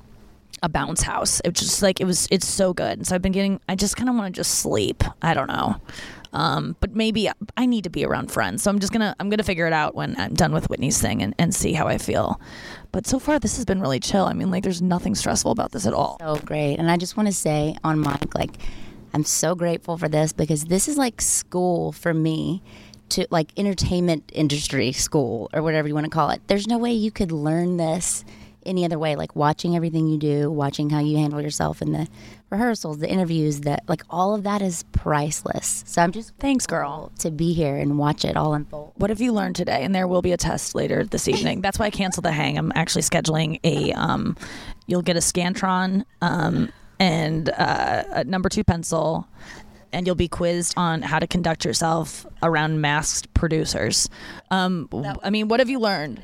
a 0.62 0.68
bounce 0.68 1.02
house. 1.02 1.40
It 1.44 1.54
just 1.54 1.82
like 1.82 2.00
it 2.00 2.04
was. 2.04 2.28
It's 2.30 2.47
so 2.47 2.73
good. 2.73 2.99
And 2.99 3.06
So 3.06 3.14
I've 3.14 3.23
been 3.23 3.32
getting. 3.32 3.61
I 3.68 3.75
just 3.75 3.97
kind 3.97 4.09
of 4.09 4.14
want 4.16 4.35
to 4.35 4.38
just 4.38 4.56
sleep. 4.56 5.02
I 5.21 5.35
don't 5.35 5.49
know. 5.49 5.76
Um, 6.33 6.77
but 6.81 6.95
maybe 6.95 7.29
I 7.57 7.67
need 7.67 7.85
to 7.85 7.91
be 7.91 8.05
around 8.05 8.33
friends. 8.33 8.62
So 8.62 8.71
I'm 8.71 8.79
just 8.79 8.93
gonna 8.93 9.15
I'm 9.21 9.29
gonna 9.29 9.43
figure 9.43 9.67
it 9.67 9.73
out 9.73 9.95
when 9.95 10.19
I'm 10.19 10.35
done 10.35 10.53
with 10.53 10.69
Whitney's 10.71 11.01
thing 11.01 11.23
and, 11.23 11.35
and 11.39 11.55
see 11.55 11.73
how 11.75 11.87
I 11.87 11.99
feel. 11.99 12.41
But 12.91 13.07
so 13.07 13.19
far 13.19 13.39
this 13.39 13.57
has 13.57 13.65
been 13.65 13.81
really 13.81 14.01
chill. 14.01 14.25
I 14.25 14.33
mean, 14.33 14.51
like 14.51 14.62
there's 14.62 14.83
nothing 14.83 15.15
stressful 15.15 15.51
about 15.51 15.73
this 15.73 15.87
at 15.87 15.93
all. 15.93 16.17
So 16.21 16.37
great. 16.37 16.77
And 16.77 16.91
I 16.91 16.97
just 16.97 17.17
want 17.17 17.27
to 17.29 17.35
say 17.35 17.77
on 17.85 18.01
mic, 18.01 18.35
like, 18.35 18.57
I'm 19.15 19.25
so 19.25 19.55
grateful 19.55 19.99
for 19.99 20.09
this 20.09 20.33
because 20.33 20.65
this 20.65 20.89
is 20.89 20.97
like 20.97 21.21
school 21.21 21.93
for 21.93 22.15
me 22.15 22.62
to 23.11 23.27
like 23.31 23.53
entertainment 23.59 24.31
industry 24.35 24.93
school 24.93 25.51
or 25.53 25.62
whatever 25.62 25.87
you 25.87 25.95
want 25.95 26.05
to 26.05 26.11
call 26.11 26.31
it. 26.31 26.41
There's 26.47 26.67
no 26.67 26.79
way 26.79 26.93
you 26.93 27.11
could 27.11 27.31
learn 27.31 27.77
this 27.77 28.25
any 28.66 28.85
other 28.85 28.99
way. 28.99 29.16
Like 29.16 29.35
watching 29.37 29.76
everything 29.76 30.09
you 30.09 30.19
do, 30.19 30.50
watching 30.50 30.90
how 30.90 31.00
you 31.00 31.16
handle 31.16 31.40
yourself 31.40 31.83
in 31.83 31.92
the 31.92 32.09
rehearsals, 32.50 32.99
the 32.99 33.09
interviews, 33.09 33.61
that 33.61 33.85
like 33.88 34.02
all 34.11 34.35
of 34.35 34.42
that 34.45 34.62
is 34.62 34.85
priceless. 34.92 35.85
So 35.87 36.02
I'm 36.02 36.12
just 36.12 36.35
Thanks, 36.38 36.66
girl. 36.66 37.12
to 37.19 37.31
be 37.31 37.52
here 37.52 37.76
and 37.76 37.99
watch 37.99 38.25
it 38.25 38.37
all 38.37 38.54
unfold. 38.54 38.92
What 38.97 39.11
have 39.11 39.21
you 39.21 39.33
learned 39.33 39.57
today? 39.57 39.85
And 39.85 39.95
there 39.95 40.07
will 40.09 40.23
be 40.23 40.33
a 40.33 40.37
test 40.37 40.75
later 40.75 41.04
this 41.04 41.28
evening. 41.28 41.61
That's 41.61 41.78
why 41.78 41.87
I 41.87 41.90
canceled 41.90 42.25
the 42.25 42.33
hang. 42.33 42.59
I'm 42.59 42.73
actually 42.75 43.02
scheduling 43.02 43.59
a. 43.64 43.92
Um, 43.92 44.37
you'll 44.87 45.02
get 45.02 45.16
a 45.16 45.21
Scantron 45.21 46.04
um, 46.21 46.71
and 46.99 47.49
uh, 47.50 48.04
a 48.11 48.25
number 48.25 48.49
two 48.49 48.64
pencil, 48.64 49.26
and 49.92 50.07
you'll 50.07 50.16
be 50.16 50.28
quizzed 50.28 50.75
on 50.76 51.02
how 51.02 51.19
to 51.19 51.26
conduct 51.26 51.64
yourself 51.64 52.26
around 52.42 52.81
masked 52.81 53.33
producers. 53.35 54.09
Um, 54.50 54.88
I 55.23 55.31
mean, 55.31 55.49
what 55.49 55.61
have 55.61 55.69
you 55.71 55.78
learned? 55.78 56.21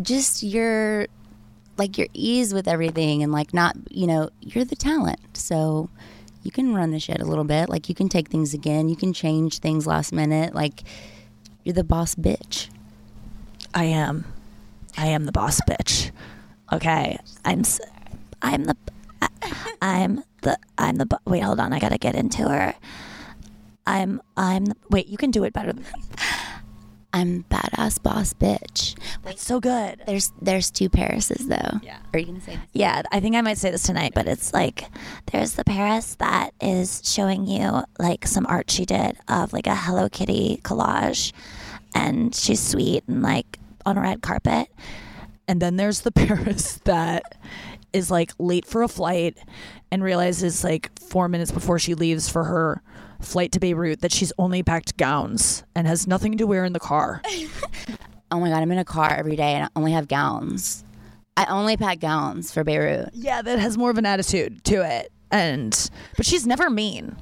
Just 0.00 0.42
your 0.42 1.06
like 1.78 1.96
your 1.96 2.08
ease 2.12 2.52
with 2.52 2.68
everything 2.68 3.22
and 3.22 3.32
like 3.32 3.54
not 3.54 3.76
you 3.90 4.06
know 4.06 4.28
you're 4.40 4.64
the 4.64 4.76
talent 4.76 5.20
so 5.36 5.88
you 6.42 6.50
can 6.50 6.74
run 6.74 6.90
the 6.90 7.00
shit 7.00 7.20
a 7.20 7.24
little 7.24 7.44
bit 7.44 7.68
like 7.68 7.88
you 7.88 7.94
can 7.94 8.08
take 8.08 8.28
things 8.28 8.54
again 8.54 8.88
you 8.88 8.96
can 8.96 9.12
change 9.12 9.58
things 9.58 9.86
last 9.86 10.12
minute 10.12 10.54
like 10.54 10.82
you're 11.64 11.74
the 11.74 11.84
boss 11.84 12.14
bitch 12.14 12.68
I 13.74 13.84
am. 13.84 14.24
I 14.96 15.06
am 15.06 15.24
the 15.24 15.32
boss 15.32 15.60
bitch. 15.68 16.10
Okay. 16.72 17.18
I'm. 17.44 17.62
I'm 18.42 18.64
the. 18.64 18.76
I'm 19.82 20.24
the. 20.42 20.58
I'm 20.76 20.96
the. 20.96 21.20
Wait, 21.26 21.40
hold 21.40 21.60
on. 21.60 21.72
I 21.72 21.78
gotta 21.78 21.98
get 21.98 22.14
into 22.14 22.48
her. 22.48 22.74
I'm. 23.86 24.20
I'm. 24.36 24.64
The, 24.66 24.74
wait, 24.90 25.06
you 25.06 25.16
can 25.16 25.30
do 25.30 25.44
it 25.44 25.52
better. 25.52 25.72
than 25.72 25.84
i'm 27.12 27.44
badass 27.44 28.02
boss 28.02 28.32
bitch 28.34 28.94
That's 29.24 29.42
so 29.44 29.60
good. 29.60 30.02
there's 30.06 30.32
there's 30.42 30.70
two 30.70 30.88
parises 30.90 31.48
though 31.48 31.78
Yeah. 31.82 31.98
are 32.12 32.18
you 32.18 32.26
gonna 32.26 32.40
say 32.40 32.58
Yeah, 32.72 33.02
I 33.10 33.20
think 33.20 33.34
I 33.36 33.40
might 33.40 33.58
say 33.58 33.70
this 33.70 33.82
tonight, 33.82 34.12
but 34.14 34.26
it's 34.28 34.52
like 34.52 34.84
there's 35.32 35.54
the 35.54 35.64
Paris 35.64 36.14
that 36.16 36.52
is 36.60 37.00
showing 37.04 37.46
you 37.46 37.82
like 37.98 38.26
some 38.26 38.46
art 38.46 38.70
she 38.70 38.84
did 38.84 39.16
of 39.28 39.52
like 39.52 39.66
a 39.66 39.74
Hello 39.74 40.08
Kitty 40.08 40.60
collage, 40.62 41.32
and 41.94 42.34
she's 42.34 42.60
sweet 42.60 43.04
and 43.08 43.22
like 43.22 43.58
on 43.86 43.96
a 43.98 44.00
red 44.02 44.20
carpet. 44.22 44.68
And 45.48 45.60
then 45.62 45.76
there's 45.76 46.00
the 46.02 46.12
Paris 46.22 46.78
that 46.84 47.22
is 47.92 48.10
like 48.10 48.32
late 48.38 48.66
for 48.66 48.82
a 48.82 48.88
flight 48.88 49.38
and 49.90 50.02
realizes 50.02 50.62
like 50.64 50.90
four 50.98 51.28
minutes 51.28 51.50
before 51.50 51.78
she 51.78 51.94
leaves 51.94 52.28
for 52.28 52.44
her 52.44 52.82
flight 53.20 53.52
to 53.52 53.60
Beirut 53.60 54.00
that 54.00 54.12
she's 54.12 54.32
only 54.38 54.62
packed 54.62 54.96
gowns 54.96 55.64
and 55.74 55.86
has 55.86 56.06
nothing 56.06 56.36
to 56.38 56.46
wear 56.46 56.64
in 56.64 56.72
the 56.72 56.80
car. 56.80 57.22
oh 58.30 58.40
my 58.40 58.50
god 58.50 58.62
i'm 58.62 58.70
in 58.70 58.78
a 58.78 58.84
car 58.84 59.10
every 59.14 59.36
day 59.36 59.54
and 59.54 59.64
i 59.64 59.68
only 59.74 59.92
have 59.92 60.06
gowns 60.06 60.84
i 61.38 61.46
only 61.46 61.78
pack 61.78 61.98
gowns 61.98 62.52
for 62.52 62.62
beirut 62.62 63.08
yeah, 63.14 63.40
that 63.40 63.58
has 63.58 63.78
more 63.78 63.90
of 63.90 63.96
an 63.98 64.04
attitude 64.06 64.62
to 64.64 64.82
it. 64.82 65.10
And 65.30 65.90
but 66.16 66.24
she's 66.24 66.46
never 66.46 66.70
mean. 66.70 67.16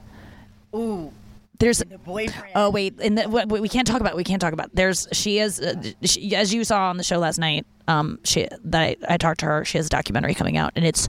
Ooh. 0.74 1.12
There's 1.58 1.78
the 1.78 1.98
boyfriend. 1.98 2.52
Oh 2.54 2.70
wait, 2.70 2.94
and 3.00 3.18
the, 3.18 3.28
what, 3.28 3.48
what 3.48 3.60
we 3.60 3.68
can't 3.68 3.86
talk 3.86 4.00
about. 4.00 4.16
We 4.16 4.24
can't 4.24 4.40
talk 4.40 4.52
about. 4.52 4.70
There's 4.74 5.08
she 5.12 5.38
is 5.38 5.60
uh, 5.60 5.82
she, 6.02 6.34
as 6.36 6.52
you 6.52 6.64
saw 6.64 6.88
on 6.90 6.96
the 6.96 7.04
show 7.04 7.18
last 7.18 7.38
night. 7.38 7.66
Um, 7.88 8.18
she 8.24 8.48
that 8.64 8.82
I, 8.82 8.96
I 9.08 9.16
talked 9.16 9.40
to 9.40 9.46
her. 9.46 9.64
She 9.64 9.78
has 9.78 9.86
a 9.86 9.90
documentary 9.90 10.34
coming 10.34 10.56
out, 10.56 10.72
and 10.76 10.84
it's 10.84 11.08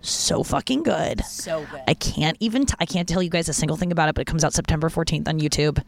so 0.00 0.42
fucking 0.42 0.82
good. 0.82 1.24
so 1.24 1.66
good 1.70 1.82
I 1.88 1.94
can't 1.94 2.36
even 2.40 2.66
t- 2.66 2.74
I 2.78 2.86
can't 2.86 3.08
tell 3.08 3.22
you 3.22 3.30
guys 3.30 3.48
a 3.48 3.52
single 3.52 3.76
thing 3.76 3.92
about 3.92 4.08
it, 4.08 4.14
but 4.14 4.22
it 4.22 4.26
comes 4.26 4.44
out 4.44 4.52
September 4.52 4.88
14th 4.88 5.28
on 5.28 5.40
YouTube 5.40 5.82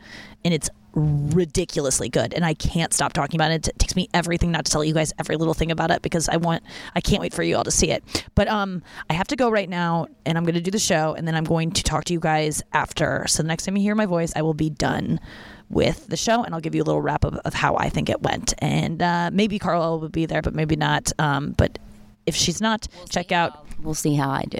and 0.44 0.52
it's 0.52 0.68
ridiculously 0.94 2.08
good 2.08 2.34
and 2.34 2.44
I 2.44 2.54
can't 2.54 2.92
stop 2.92 3.12
talking 3.12 3.38
about 3.38 3.52
it. 3.52 3.68
It 3.68 3.78
takes 3.78 3.96
me 3.96 4.08
everything 4.12 4.50
not 4.50 4.64
to 4.64 4.72
tell 4.72 4.84
you 4.84 4.94
guys 4.94 5.12
every 5.18 5.36
little 5.36 5.54
thing 5.54 5.70
about 5.70 5.90
it 5.90 6.02
because 6.02 6.28
I 6.28 6.36
want 6.36 6.62
I 6.94 7.00
can't 7.00 7.20
wait 7.20 7.32
for 7.32 7.42
you 7.42 7.56
all 7.56 7.64
to 7.64 7.70
see 7.70 7.90
it. 7.90 8.26
But 8.34 8.48
um 8.48 8.82
I 9.08 9.14
have 9.14 9.28
to 9.28 9.36
go 9.36 9.50
right 9.50 9.68
now 9.68 10.06
and 10.26 10.36
I'm 10.36 10.44
going 10.44 10.54
to 10.54 10.60
do 10.60 10.70
the 10.70 10.78
show 10.78 11.14
and 11.14 11.26
then 11.26 11.34
I'm 11.34 11.44
going 11.44 11.72
to 11.72 11.82
talk 11.82 12.04
to 12.04 12.12
you 12.12 12.20
guys 12.20 12.62
after. 12.72 13.24
So 13.28 13.42
the 13.42 13.48
next 13.48 13.64
time 13.64 13.76
you 13.76 13.82
hear 13.82 13.94
my 13.94 14.06
voice, 14.06 14.32
I 14.34 14.42
will 14.42 14.54
be 14.54 14.70
done 14.70 15.20
with 15.68 16.08
the 16.08 16.16
show 16.16 16.42
and 16.42 16.54
I'll 16.54 16.60
give 16.60 16.74
you 16.74 16.82
a 16.82 16.84
little 16.84 17.00
wrap 17.00 17.24
up 17.24 17.34
of 17.44 17.54
how 17.54 17.76
I 17.76 17.88
think 17.88 18.10
it 18.10 18.22
went. 18.22 18.54
And 18.58 19.00
uh, 19.00 19.30
maybe 19.32 19.58
Carla 19.58 19.96
will 19.96 20.08
be 20.08 20.26
there, 20.26 20.42
but 20.42 20.54
maybe 20.54 20.74
not. 20.74 21.12
Um, 21.18 21.52
but 21.52 21.78
if 22.26 22.34
she's 22.34 22.60
not, 22.60 22.88
check 23.08 23.30
out 23.32 23.66
we'll 23.82 23.94
see 23.94 24.14
how 24.14 24.30
i 24.30 24.42
do 24.44 24.58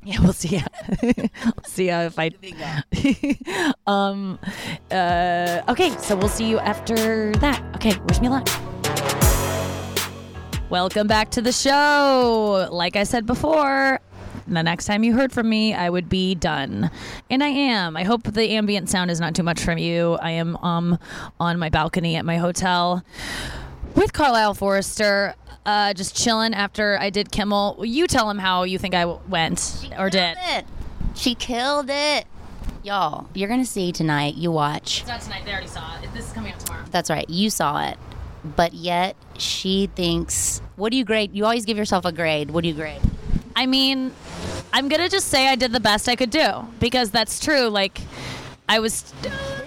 yeah, 0.04 0.20
we'll 0.20 0.32
see. 0.32 0.62
we'll 1.02 1.64
see 1.64 1.88
if 1.88 2.18
I. 2.18 2.30
um. 3.86 4.38
Uh. 4.90 5.62
Okay, 5.68 5.90
so 5.98 6.16
we'll 6.16 6.28
see 6.28 6.48
you 6.48 6.58
after 6.58 7.32
that. 7.36 7.62
Okay, 7.76 7.98
wish 8.06 8.20
me 8.20 8.28
luck. 8.28 8.48
Welcome 10.70 11.06
back 11.06 11.30
to 11.30 11.42
the 11.42 11.52
show. 11.52 12.68
Like 12.70 12.94
I 12.94 13.04
said 13.04 13.26
before, 13.26 14.00
the 14.46 14.62
next 14.62 14.84
time 14.84 15.02
you 15.02 15.14
heard 15.14 15.32
from 15.32 15.48
me, 15.48 15.74
I 15.74 15.90
would 15.90 16.08
be 16.08 16.34
done, 16.34 16.90
and 17.28 17.42
I 17.42 17.48
am. 17.48 17.96
I 17.96 18.04
hope 18.04 18.22
the 18.22 18.50
ambient 18.50 18.88
sound 18.88 19.10
is 19.10 19.18
not 19.18 19.34
too 19.34 19.42
much 19.42 19.60
from 19.60 19.78
you. 19.78 20.18
I 20.22 20.30
am 20.32 20.56
um 20.58 20.98
on 21.40 21.58
my 21.58 21.70
balcony 21.70 22.16
at 22.16 22.24
my 22.24 22.36
hotel 22.36 23.02
with 23.94 24.12
Carlisle 24.12 24.54
Forrester, 24.54 25.34
uh, 25.66 25.92
just 25.94 26.16
chilling 26.16 26.54
after 26.54 26.98
I 26.98 27.10
did 27.10 27.30
Kimmel. 27.30 27.84
You 27.84 28.06
tell 28.06 28.30
him 28.30 28.38
how 28.38 28.62
you 28.64 28.78
think 28.78 28.94
I 28.94 29.04
went 29.04 29.88
or 29.98 30.10
did. 30.10 30.36
it. 30.40 30.64
She 31.14 31.34
killed 31.34 31.86
it. 31.90 32.26
Y'all, 32.84 33.28
you're 33.34 33.48
going 33.48 33.60
to 33.60 33.66
see 33.66 33.92
tonight. 33.92 34.34
You 34.36 34.50
watch. 34.52 35.00
It's 35.00 35.08
Not 35.08 35.20
tonight. 35.20 35.42
They 35.44 35.50
already 35.52 35.66
saw 35.66 36.00
it. 36.00 36.08
This 36.14 36.26
is 36.26 36.32
coming 36.32 36.52
out 36.52 36.60
tomorrow. 36.60 36.84
That's 36.90 37.10
right. 37.10 37.28
You 37.28 37.50
saw 37.50 37.86
it. 37.88 37.98
But 38.44 38.72
yet, 38.72 39.16
she 39.36 39.88
thinks, 39.94 40.62
what 40.76 40.90
do 40.92 40.96
you 40.96 41.04
grade? 41.04 41.32
You 41.34 41.44
always 41.44 41.64
give 41.64 41.76
yourself 41.76 42.04
a 42.04 42.12
grade. 42.12 42.50
What 42.50 42.62
do 42.62 42.68
you 42.68 42.74
grade? 42.74 43.00
I 43.56 43.66
mean, 43.66 44.12
I'm 44.72 44.88
gonna 44.88 45.08
just 45.08 45.26
say 45.26 45.48
I 45.48 45.56
did 45.56 45.72
the 45.72 45.80
best 45.80 46.08
I 46.08 46.14
could 46.14 46.30
do 46.30 46.66
because 46.78 47.10
that's 47.10 47.40
true. 47.40 47.66
Like, 47.66 48.00
I 48.68 48.80
was. 48.80 49.12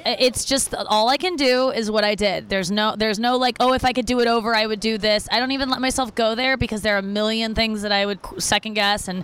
It's 0.03 0.45
just 0.45 0.73
all 0.73 1.09
I 1.09 1.17
can 1.17 1.35
do 1.35 1.69
is 1.69 1.91
what 1.91 2.03
I 2.03 2.15
did. 2.15 2.49
There's 2.49 2.71
no, 2.71 2.95
there's 2.95 3.19
no 3.19 3.37
like, 3.37 3.57
oh, 3.59 3.73
if 3.73 3.85
I 3.85 3.93
could 3.93 4.07
do 4.07 4.19
it 4.19 4.27
over, 4.27 4.55
I 4.55 4.65
would 4.65 4.79
do 4.79 4.97
this. 4.97 5.27
I 5.31 5.39
don't 5.39 5.51
even 5.51 5.69
let 5.69 5.79
myself 5.79 6.15
go 6.15 6.33
there 6.33 6.57
because 6.57 6.81
there 6.81 6.95
are 6.95 6.99
a 6.99 7.03
million 7.03 7.53
things 7.53 7.83
that 7.83 7.91
I 7.91 8.07
would 8.07 8.19
second 8.39 8.73
guess. 8.73 9.07
And 9.07 9.23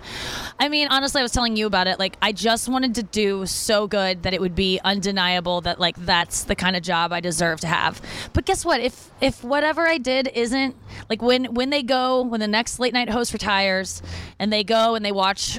I 0.58 0.68
mean, 0.68 0.86
honestly, 0.88 1.20
I 1.20 1.22
was 1.22 1.32
telling 1.32 1.56
you 1.56 1.66
about 1.66 1.88
it. 1.88 1.98
Like, 1.98 2.16
I 2.22 2.30
just 2.30 2.68
wanted 2.68 2.94
to 2.96 3.02
do 3.02 3.44
so 3.46 3.88
good 3.88 4.22
that 4.22 4.34
it 4.34 4.40
would 4.40 4.54
be 4.54 4.80
undeniable 4.84 5.60
that 5.62 5.80
like 5.80 5.96
that's 6.04 6.44
the 6.44 6.54
kind 6.54 6.76
of 6.76 6.82
job 6.82 7.12
I 7.12 7.20
deserve 7.20 7.60
to 7.60 7.66
have. 7.66 8.00
But 8.32 8.44
guess 8.44 8.64
what? 8.64 8.80
If 8.80 9.10
if 9.20 9.42
whatever 9.42 9.86
I 9.86 9.98
did 9.98 10.28
isn't 10.34 10.76
like 11.10 11.22
when 11.22 11.54
when 11.54 11.70
they 11.70 11.82
go 11.82 12.22
when 12.22 12.40
the 12.40 12.48
next 12.48 12.78
late 12.78 12.94
night 12.94 13.10
host 13.10 13.32
retires 13.32 14.02
and 14.38 14.52
they 14.52 14.64
go 14.64 14.94
and 14.94 15.04
they 15.04 15.12
watch 15.12 15.58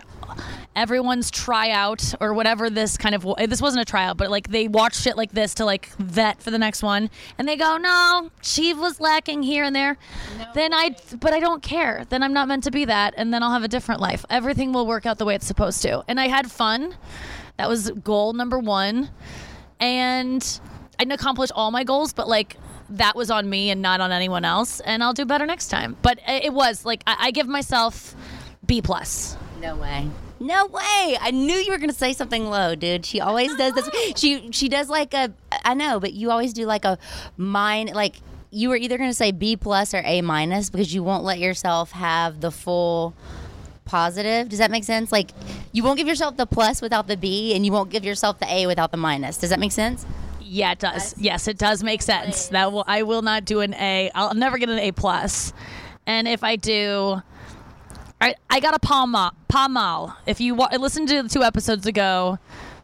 everyone's 0.75 1.31
tryout 1.31 2.13
or 2.21 2.33
whatever 2.33 2.69
this 2.69 2.97
kind 2.97 3.15
of 3.15 3.25
this 3.49 3.61
wasn't 3.61 3.81
a 3.81 3.85
tryout 3.85 4.17
but 4.17 4.29
like 4.29 4.47
they 4.49 4.67
watch 4.67 4.95
shit 4.95 5.17
like 5.17 5.31
this 5.31 5.53
to 5.55 5.65
like 5.65 5.89
vet 5.97 6.41
for 6.41 6.51
the 6.51 6.57
next 6.57 6.83
one 6.83 7.09
and 7.37 7.47
they 7.47 7.55
go 7.55 7.77
no 7.77 8.29
she 8.41 8.73
was 8.73 8.99
lacking 8.99 9.43
here 9.43 9.63
and 9.63 9.75
there. 9.75 9.97
Then 10.53 10.73
i 10.73 10.95
but 11.19 11.33
i 11.33 11.39
don't 11.39 11.61
care. 11.63 12.05
Then 12.09 12.23
i'm 12.23 12.33
not 12.33 12.47
meant 12.47 12.63
to 12.65 12.71
be 12.71 12.85
that 12.85 13.13
and 13.17 13.33
then 13.33 13.43
i'll 13.43 13.51
have 13.51 13.63
a 13.63 13.67
different 13.67 13.99
life. 14.01 14.25
Everything 14.29 14.71
will 14.71 14.85
work 14.87 15.05
out 15.05 15.17
the 15.17 15.25
way 15.25 15.35
it's 15.35 15.45
supposed 15.47 15.81
to. 15.81 16.03
And 16.07 16.19
i 16.19 16.27
had 16.27 16.51
fun. 16.51 16.95
That 17.57 17.67
was 17.67 17.91
goal 17.91 18.33
number 18.33 18.59
one. 18.59 19.09
And 19.79 20.59
i 20.97 21.03
didn't 21.03 21.13
accomplish 21.13 21.49
all 21.55 21.71
my 21.71 21.83
goals 21.83 22.13
but 22.13 22.27
like 22.27 22.57
that 22.91 23.15
was 23.15 23.29
on 23.29 23.49
me 23.49 23.69
and 23.69 23.81
not 23.81 24.01
on 24.01 24.11
anyone 24.11 24.43
else 24.45 24.79
and 24.81 25.03
i'll 25.03 25.13
do 25.13 25.25
better 25.25 25.45
next 25.45 25.69
time. 25.69 25.97
But 26.01 26.19
it 26.27 26.45
it 26.45 26.53
was 26.53 26.85
like 26.85 27.03
i, 27.07 27.15
I 27.19 27.31
give 27.31 27.47
myself 27.47 28.15
b 28.65 28.81
plus. 28.81 29.35
No 29.59 29.75
way. 29.75 30.09
No 30.39 30.65
way. 30.67 31.17
I 31.19 31.31
knew 31.31 31.55
you 31.55 31.71
were 31.71 31.77
going 31.77 31.89
to 31.89 31.95
say 31.95 32.13
something 32.13 32.49
low, 32.49 32.75
dude. 32.75 33.05
She 33.05 33.19
always 33.19 33.55
does 33.55 33.73
this. 33.73 33.89
She 34.15 34.51
she 34.51 34.69
does 34.69 34.89
like 34.89 35.13
a 35.13 35.33
I 35.65 35.73
know, 35.73 35.99
but 35.99 36.13
you 36.13 36.31
always 36.31 36.53
do 36.53 36.65
like 36.65 36.85
a 36.85 36.97
mine 37.37 37.91
like 37.93 38.15
you 38.51 38.69
were 38.69 38.75
either 38.75 38.97
going 38.97 39.09
to 39.09 39.15
say 39.15 39.31
B 39.31 39.55
plus 39.57 39.93
or 39.93 40.01
A 40.05 40.21
minus 40.21 40.69
because 40.69 40.93
you 40.93 41.03
won't 41.03 41.23
let 41.23 41.39
yourself 41.39 41.91
have 41.91 42.41
the 42.41 42.51
full 42.51 43.13
positive. 43.85 44.49
Does 44.49 44.59
that 44.59 44.71
make 44.71 44.83
sense? 44.83 45.11
Like 45.11 45.31
you 45.71 45.83
won't 45.83 45.97
give 45.97 46.07
yourself 46.07 46.37
the 46.37 46.45
plus 46.45 46.81
without 46.81 47.07
the 47.07 47.17
B 47.17 47.53
and 47.53 47.65
you 47.65 47.71
won't 47.71 47.89
give 47.89 48.05
yourself 48.05 48.39
the 48.39 48.51
A 48.51 48.65
without 48.65 48.91
the 48.91 48.97
minus. 48.97 49.37
Does 49.37 49.49
that 49.49 49.59
make 49.59 49.71
sense? 49.71 50.05
Yeah, 50.41 50.71
it 50.71 50.79
does. 50.79 51.15
Yes, 51.17 51.47
it 51.47 51.57
does 51.57 51.83
make 51.83 52.01
sense. 52.01 52.47
That 52.47 52.71
will 52.71 52.85
I 52.87 53.03
will 53.03 53.21
not 53.21 53.45
do 53.45 53.59
an 53.59 53.73
A. 53.73 54.09
I'll 54.15 54.33
never 54.33 54.57
get 54.57 54.69
an 54.69 54.79
A 54.79 54.91
plus. 54.91 55.53
And 56.07 56.27
if 56.27 56.43
I 56.43 56.55
do, 56.55 57.21
I 58.21 58.35
I 58.49 58.59
got 58.59 58.75
a 58.75 58.79
palm 58.79 59.13
pas 59.47 59.69
mal. 59.69 60.17
If 60.25 60.41
you 60.41 60.55
wa- 60.55 60.69
listen 60.77 61.05
to 61.07 61.23
the 61.23 61.29
two 61.29 61.43
episodes 61.43 61.85
ago, 61.85 62.37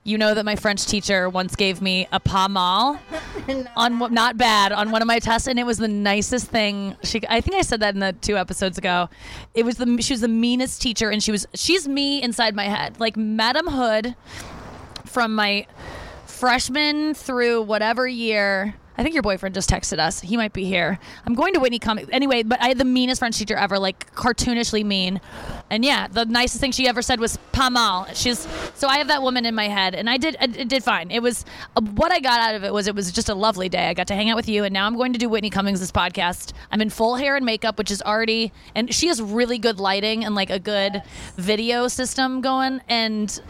you 0.03 0.17
know 0.17 0.33
that 0.33 0.45
my 0.45 0.55
French 0.55 0.85
teacher 0.85 1.27
once 1.29 1.55
gave 1.55 1.81
me 1.81 2.07
a 2.11 2.19
pas 2.19 2.49
mal 2.49 2.99
on 3.75 4.13
not 4.13 4.37
bad 4.37 4.71
on 4.71 4.91
one 4.91 5.01
of 5.01 5.07
my 5.07 5.19
tests, 5.19 5.47
and 5.47 5.59
it 5.59 5.65
was 5.65 5.77
the 5.77 5.87
nicest 5.87 6.47
thing. 6.47 6.95
She 7.03 7.21
I 7.29 7.41
think 7.41 7.57
I 7.57 7.61
said 7.61 7.81
that 7.81 7.93
in 7.93 7.99
the 7.99 8.13
two 8.13 8.37
episodes 8.37 8.77
ago. 8.77 9.09
It 9.53 9.65
was 9.65 9.75
the 9.75 9.97
she 10.01 10.13
was 10.13 10.21
the 10.21 10.27
meanest 10.27 10.81
teacher, 10.81 11.09
and 11.09 11.21
she 11.21 11.31
was 11.31 11.47
she's 11.53 11.87
me 11.87 12.21
inside 12.21 12.55
my 12.55 12.65
head, 12.65 12.99
like 12.99 13.17
Madam 13.17 13.67
Hood 13.67 14.15
from 15.05 15.35
my 15.35 15.67
freshman 16.25 17.13
through 17.13 17.61
whatever 17.61 18.07
year 18.07 18.75
I 18.97 19.03
think 19.03 19.13
your 19.13 19.23
boyfriend 19.23 19.53
just 19.55 19.69
texted 19.69 19.99
us. 19.99 20.21
He 20.21 20.37
might 20.37 20.53
be 20.53 20.65
here. 20.65 20.99
I'm 21.25 21.33
going 21.33 21.53
to 21.53 21.59
Whitney 21.59 21.79
Cummings 21.79 22.09
anyway. 22.11 22.43
But 22.43 22.61
I 22.61 22.69
had 22.69 22.77
the 22.77 22.85
meanest 22.85 23.19
French 23.19 23.37
teacher 23.37 23.55
ever, 23.55 23.77
like 23.77 24.13
cartoonishly 24.15 24.85
mean. 24.85 25.19
And 25.69 25.83
yeah, 25.83 26.07
the 26.07 26.25
nicest 26.25 26.61
thing 26.61 26.71
she 26.71 26.87
ever 26.87 27.01
said 27.01 27.19
was 27.19 27.37
"pas 27.51 27.71
mal." 27.71 28.07
She's 28.13 28.47
so 28.75 28.87
I 28.87 28.97
have 28.97 29.07
that 29.07 29.21
woman 29.21 29.45
in 29.45 29.53
my 29.55 29.67
head, 29.67 29.95
and 29.95 30.09
I 30.09 30.17
did 30.17 30.37
it 30.39 30.67
did 30.67 30.83
fine. 30.83 31.11
It 31.11 31.21
was 31.21 31.43
uh, 31.75 31.81
what 31.81 32.11
I 32.11 32.19
got 32.19 32.39
out 32.39 32.55
of 32.55 32.63
it 32.63 32.71
was 32.71 32.87
it 32.87 32.95
was 32.95 33.11
just 33.11 33.29
a 33.29 33.35
lovely 33.35 33.67
day. 33.67 33.89
I 33.89 33.93
got 33.93 34.07
to 34.07 34.15
hang 34.15 34.29
out 34.29 34.35
with 34.35 34.47
you, 34.47 34.63
and 34.63 34.73
now 34.73 34.87
I'm 34.87 34.95
going 34.95 35.13
to 35.13 35.19
do 35.19 35.27
Whitney 35.27 35.49
Cummings 35.49 35.91
podcast. 35.91 36.53
I'm 36.71 36.81
in 36.81 36.89
full 36.89 37.15
hair 37.15 37.35
and 37.35 37.45
makeup, 37.45 37.77
which 37.77 37.91
is 37.91 38.01
already 38.01 38.51
and 38.75 38.93
she 38.93 39.07
has 39.07 39.21
really 39.21 39.57
good 39.57 39.79
lighting 39.79 40.23
and 40.23 40.35
like 40.35 40.49
a 40.49 40.59
good 40.59 41.03
video 41.35 41.87
system 41.87 42.41
going, 42.41 42.81
and 42.87 43.41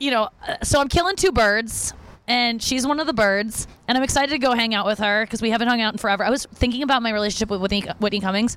you 0.00 0.10
know, 0.10 0.28
uh, 0.46 0.56
so 0.62 0.80
I'm 0.80 0.88
killing 0.88 1.16
two 1.16 1.32
birds 1.32 1.94
and 2.26 2.62
she's 2.62 2.86
one 2.86 3.00
of 3.00 3.06
the 3.06 3.12
birds 3.12 3.66
and 3.86 3.98
i'm 3.98 4.04
excited 4.04 4.32
to 4.32 4.38
go 4.38 4.52
hang 4.52 4.74
out 4.74 4.86
with 4.86 4.98
her 4.98 5.24
because 5.24 5.42
we 5.42 5.50
haven't 5.50 5.68
hung 5.68 5.80
out 5.80 5.94
in 5.94 5.98
forever. 5.98 6.24
I 6.24 6.30
was 6.30 6.46
thinking 6.46 6.82
about 6.82 7.02
my 7.02 7.10
relationship 7.10 7.50
with 7.50 7.60
whitney, 7.60 7.82
whitney 7.98 8.20
cummings. 8.20 8.56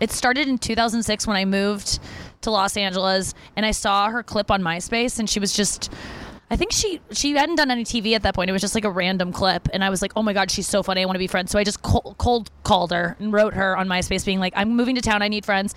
It 0.00 0.10
started 0.10 0.48
in 0.48 0.58
2006 0.58 1.26
when 1.26 1.36
i 1.36 1.44
moved 1.44 1.98
to 2.42 2.50
los 2.50 2.76
angeles 2.76 3.34
and 3.56 3.66
i 3.66 3.70
saw 3.72 4.08
her 4.10 4.22
clip 4.22 4.50
on 4.50 4.62
myspace 4.62 5.18
and 5.18 5.28
she 5.28 5.40
was 5.40 5.52
just 5.52 5.92
I 6.50 6.56
think 6.56 6.72
she 6.72 7.00
she 7.12 7.32
hadn't 7.32 7.56
done 7.56 7.70
any 7.70 7.84
TV 7.84 8.14
at 8.14 8.22
that 8.22 8.34
point. 8.34 8.48
It 8.48 8.54
was 8.54 8.62
just 8.62 8.74
like 8.74 8.84
a 8.84 8.90
random 8.90 9.32
clip, 9.32 9.68
and 9.72 9.84
I 9.84 9.90
was 9.90 10.00
like, 10.00 10.12
"Oh 10.16 10.22
my 10.22 10.32
god, 10.32 10.50
she's 10.50 10.66
so 10.66 10.82
funny! 10.82 11.02
I 11.02 11.04
want 11.04 11.16
to 11.16 11.20
be 11.20 11.26
friends." 11.26 11.50
So 11.50 11.58
I 11.58 11.64
just 11.64 11.82
cold, 11.82 12.14
cold 12.18 12.50
called 12.62 12.90
her 12.90 13.16
and 13.18 13.32
wrote 13.32 13.52
her 13.52 13.76
on 13.76 13.86
MySpace, 13.86 14.24
being 14.24 14.40
like, 14.40 14.54
"I'm 14.56 14.74
moving 14.74 14.94
to 14.94 15.02
town. 15.02 15.20
I 15.20 15.28
need 15.28 15.44
friends." 15.44 15.74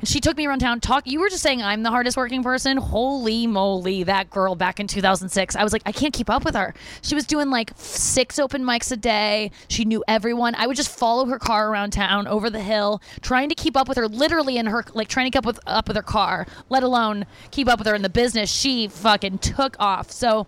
And 0.00 0.08
she 0.08 0.20
took 0.20 0.38
me 0.38 0.46
around 0.46 0.60
town. 0.60 0.80
Talk. 0.80 1.06
You 1.06 1.20
were 1.20 1.28
just 1.28 1.42
saying 1.42 1.62
I'm 1.62 1.82
the 1.82 1.90
hardest 1.90 2.16
working 2.16 2.42
person. 2.42 2.78
Holy 2.78 3.46
moly, 3.46 4.04
that 4.04 4.30
girl 4.30 4.54
back 4.54 4.80
in 4.80 4.86
2006. 4.86 5.54
I 5.54 5.62
was 5.62 5.72
like, 5.72 5.82
I 5.84 5.92
can't 5.92 6.14
keep 6.14 6.30
up 6.30 6.44
with 6.44 6.54
her. 6.54 6.72
She 7.02 7.14
was 7.14 7.26
doing 7.26 7.50
like 7.50 7.72
six 7.76 8.38
open 8.38 8.62
mics 8.62 8.90
a 8.90 8.96
day. 8.96 9.50
She 9.68 9.84
knew 9.84 10.02
everyone. 10.08 10.54
I 10.54 10.66
would 10.66 10.76
just 10.76 10.96
follow 10.96 11.26
her 11.26 11.38
car 11.38 11.70
around 11.70 11.92
town, 11.92 12.26
over 12.26 12.48
the 12.48 12.60
hill, 12.60 13.02
trying 13.20 13.50
to 13.50 13.54
keep 13.54 13.76
up 13.76 13.86
with 13.86 13.98
her, 13.98 14.08
literally 14.08 14.56
in 14.56 14.66
her 14.66 14.82
like 14.94 15.08
trying 15.08 15.26
to 15.26 15.36
keep 15.36 15.40
up 15.40 15.46
with 15.46 15.60
up 15.66 15.88
with 15.88 15.96
her 15.96 16.02
car, 16.02 16.46
let 16.70 16.82
alone 16.82 17.26
keep 17.50 17.68
up 17.68 17.78
with 17.78 17.86
her 17.86 17.94
in 17.94 18.02
the 18.02 18.08
business. 18.08 18.50
She 18.50 18.88
fucking 18.88 19.38
took 19.38 19.76
off. 19.78 20.05
So, 20.10 20.46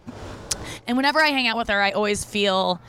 and 0.86 0.96
whenever 0.96 1.20
I 1.20 1.28
hang 1.28 1.46
out 1.46 1.56
with 1.56 1.68
her, 1.68 1.80
I 1.80 1.92
always 1.92 2.24
feel 2.24 2.80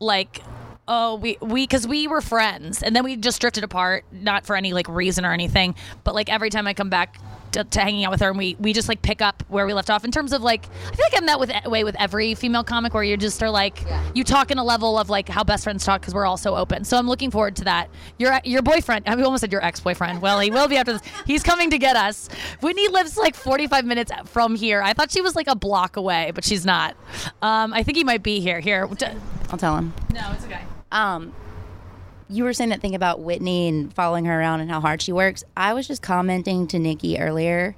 like 0.00 0.42
oh 0.86 1.14
we 1.16 1.38
we 1.40 1.64
because 1.64 1.86
we 1.86 2.06
were 2.06 2.20
friends. 2.20 2.82
And 2.82 2.94
then 2.94 3.04
we 3.04 3.16
just 3.16 3.40
drifted 3.40 3.64
apart 3.64 4.04
not 4.12 4.46
for 4.46 4.56
any 4.56 4.72
like 4.72 4.88
reason 4.88 5.24
or 5.24 5.32
anything. 5.32 5.74
But 6.04 6.14
like 6.14 6.30
every 6.30 6.50
time 6.50 6.66
i 6.66 6.74
come 6.74 6.90
back 6.90 7.18
to, 7.54 7.64
to 7.64 7.80
hanging 7.80 8.04
out 8.04 8.10
with 8.10 8.20
her 8.20 8.28
and 8.28 8.38
we 8.38 8.56
we 8.60 8.72
just 8.72 8.88
like 8.88 9.00
pick 9.02 9.22
up 9.22 9.42
where 9.48 9.66
we 9.66 9.72
left 9.72 9.90
off. 9.90 10.04
In 10.04 10.10
terms 10.10 10.32
of 10.32 10.42
like 10.42 10.66
i 10.66 10.94
feel 10.94 11.06
like 11.10 11.18
i'm 11.18 11.26
that 11.26 11.40
with 11.40 11.50
way 11.66 11.84
with 11.84 11.96
every 11.98 12.34
female 12.34 12.64
comic 12.64 12.94
where 12.94 13.02
you 13.02 13.16
just 13.16 13.42
are 13.42 13.50
like 13.50 13.78
you 14.14 14.24
talk 14.24 14.50
in 14.50 14.58
a 14.58 14.64
level 14.64 14.98
of 14.98 15.08
like 15.08 15.28
how 15.28 15.42
best 15.42 15.64
friends 15.64 15.84
talk 15.84 16.00
because 16.00 16.14
we're 16.14 16.26
all 16.26 16.36
so 16.36 16.56
open. 16.56 16.84
So 16.84 16.98
i'm 16.98 17.08
looking 17.08 17.30
forward 17.30 17.56
to 17.56 17.64
that. 17.64 17.88
Your 18.18 18.38
your 18.44 18.62
boyfriend 18.62 19.08
i 19.08 19.14
almost 19.22 19.40
said 19.40 19.52
your 19.52 19.64
ex-boyfriend. 19.64 20.20
Well 20.20 20.40
he 20.40 20.50
will 20.50 20.68
be 20.68 20.76
after 20.76 20.92
this. 20.94 21.02
He's 21.26 21.42
coming 21.42 21.70
to 21.70 21.78
get 21.78 21.96
us. 21.96 22.28
Whitney 22.60 22.88
lives 22.88 23.16
like 23.16 23.34
45 23.34 23.84
minutes 23.84 24.12
from 24.26 24.54
here. 24.54 24.82
I 24.82 24.92
thought 24.92 25.10
she 25.10 25.22
was 25.22 25.34
like 25.36 25.46
a 25.46 25.56
block 25.56 25.96
away 25.96 26.32
but 26.34 26.44
she's 26.44 26.66
not. 26.66 26.96
Um, 27.42 27.72
i 27.72 27.82
think 27.82 27.96
he 27.96 28.04
might 28.04 28.22
be 28.22 28.40
here. 28.40 28.60
Here 28.60 28.86
I'll 29.50 29.58
tell 29.58 29.76
him. 29.76 29.92
no 30.12 30.32
it's 30.32 30.44
okay. 30.44 30.62
Um, 30.90 31.32
you 32.28 32.44
were 32.44 32.52
saying 32.52 32.70
that 32.70 32.80
thing 32.80 32.94
about 32.94 33.20
Whitney 33.20 33.68
and 33.68 33.92
following 33.92 34.24
her 34.24 34.38
around 34.38 34.60
and 34.60 34.70
how 34.70 34.80
hard 34.80 35.02
she 35.02 35.12
works. 35.12 35.44
I 35.56 35.74
was 35.74 35.86
just 35.86 36.02
commenting 36.02 36.66
to 36.68 36.78
Nikki 36.78 37.18
earlier. 37.18 37.76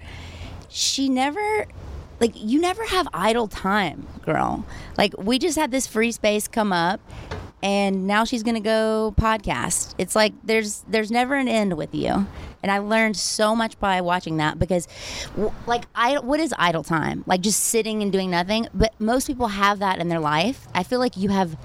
She 0.68 1.08
never, 1.08 1.66
like, 2.20 2.32
you 2.34 2.60
never 2.60 2.84
have 2.84 3.08
idle 3.12 3.48
time, 3.48 4.06
girl. 4.22 4.64
Like, 4.96 5.14
we 5.18 5.38
just 5.38 5.56
had 5.58 5.70
this 5.70 5.86
free 5.86 6.12
space 6.12 6.48
come 6.48 6.72
up, 6.72 7.00
and 7.62 8.06
now 8.06 8.24
she's 8.24 8.42
gonna 8.42 8.60
go 8.60 9.14
podcast. 9.18 9.94
It's 9.98 10.14
like 10.14 10.34
there's 10.44 10.84
there's 10.88 11.10
never 11.10 11.34
an 11.34 11.48
end 11.48 11.76
with 11.76 11.94
you. 11.94 12.26
And 12.62 12.72
I 12.72 12.78
learned 12.78 13.16
so 13.16 13.54
much 13.54 13.78
by 13.78 14.00
watching 14.00 14.38
that 14.38 14.58
because, 14.58 14.88
like, 15.66 15.84
I 15.94 16.18
what 16.18 16.38
is 16.38 16.54
idle 16.58 16.82
time? 16.82 17.24
Like 17.26 17.40
just 17.40 17.64
sitting 17.64 18.02
and 18.02 18.12
doing 18.12 18.30
nothing. 18.30 18.68
But 18.74 18.92
most 19.00 19.26
people 19.26 19.48
have 19.48 19.78
that 19.78 20.00
in 20.00 20.08
their 20.08 20.20
life. 20.20 20.68
I 20.74 20.82
feel 20.82 20.98
like 20.98 21.16
you 21.16 21.30
have 21.30 21.56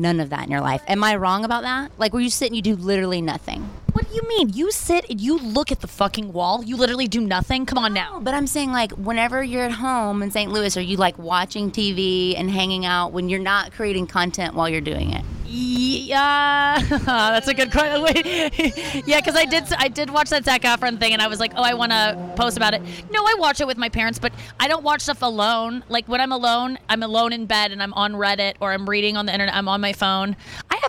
none 0.00 0.18
of 0.20 0.30
that 0.30 0.44
in 0.44 0.50
your 0.50 0.60
life. 0.60 0.82
Am 0.88 1.04
I 1.04 1.16
wrong 1.16 1.44
about 1.44 1.62
that? 1.62 1.92
Like 1.98 2.12
where 2.12 2.22
you 2.22 2.30
sit 2.30 2.46
and 2.46 2.56
you 2.56 2.62
do 2.62 2.76
literally 2.76 3.20
nothing. 3.20 3.68
What 4.10 4.20
do 4.20 4.26
you 4.26 4.38
mean? 4.38 4.48
You 4.56 4.72
sit 4.72 5.08
and 5.08 5.20
you 5.20 5.38
look 5.38 5.70
at 5.70 5.82
the 5.82 5.86
fucking 5.86 6.32
wall. 6.32 6.64
You 6.64 6.76
literally 6.76 7.06
do 7.06 7.20
nothing. 7.20 7.64
Come 7.64 7.78
on 7.78 7.94
now. 7.94 8.18
But 8.18 8.34
I'm 8.34 8.48
saying 8.48 8.72
like 8.72 8.90
whenever 8.90 9.40
you're 9.40 9.62
at 9.62 9.70
home 9.70 10.20
in 10.24 10.32
St. 10.32 10.50
Louis, 10.50 10.76
are 10.76 10.80
you 10.80 10.96
like 10.96 11.16
watching 11.16 11.70
TV 11.70 12.34
and 12.36 12.50
hanging 12.50 12.84
out 12.84 13.12
when 13.12 13.28
you're 13.28 13.38
not 13.38 13.70
creating 13.70 14.08
content 14.08 14.56
while 14.56 14.68
you're 14.68 14.80
doing 14.80 15.12
it? 15.12 15.24
Yeah, 15.46 16.80
that's 16.88 17.48
a 17.48 17.54
good 17.54 17.70
question. 17.70 18.50
Yeah, 19.06 19.18
because 19.20 19.36
I 19.36 19.44
did 19.44 19.72
I 19.72 19.88
did 19.88 20.10
watch 20.10 20.30
that 20.30 20.44
Zac 20.44 20.62
Efron 20.62 20.98
thing, 20.98 21.12
and 21.12 21.22
I 21.22 21.26
was 21.26 21.40
like, 21.40 21.52
oh, 21.56 21.62
I 21.62 21.74
want 21.74 21.92
to 21.92 22.32
post 22.36 22.56
about 22.56 22.74
it. 22.74 22.82
No, 23.10 23.22
I 23.24 23.34
watch 23.38 23.60
it 23.60 23.66
with 23.66 23.76
my 23.78 23.88
parents, 23.88 24.18
but 24.18 24.32
I 24.58 24.68
don't 24.68 24.84
watch 24.84 25.02
stuff 25.02 25.22
alone. 25.22 25.82
Like 25.88 26.06
when 26.08 26.20
I'm 26.20 26.32
alone, 26.32 26.78
I'm 26.88 27.02
alone 27.02 27.32
in 27.32 27.46
bed 27.46 27.72
and 27.72 27.82
I'm 27.82 27.94
on 27.94 28.12
Reddit 28.14 28.54
or 28.60 28.72
I'm 28.72 28.88
reading 28.88 29.16
on 29.16 29.26
the 29.26 29.32
internet. 29.32 29.54
I'm 29.54 29.68
on 29.68 29.80
my 29.80 29.92
phone. 29.92 30.36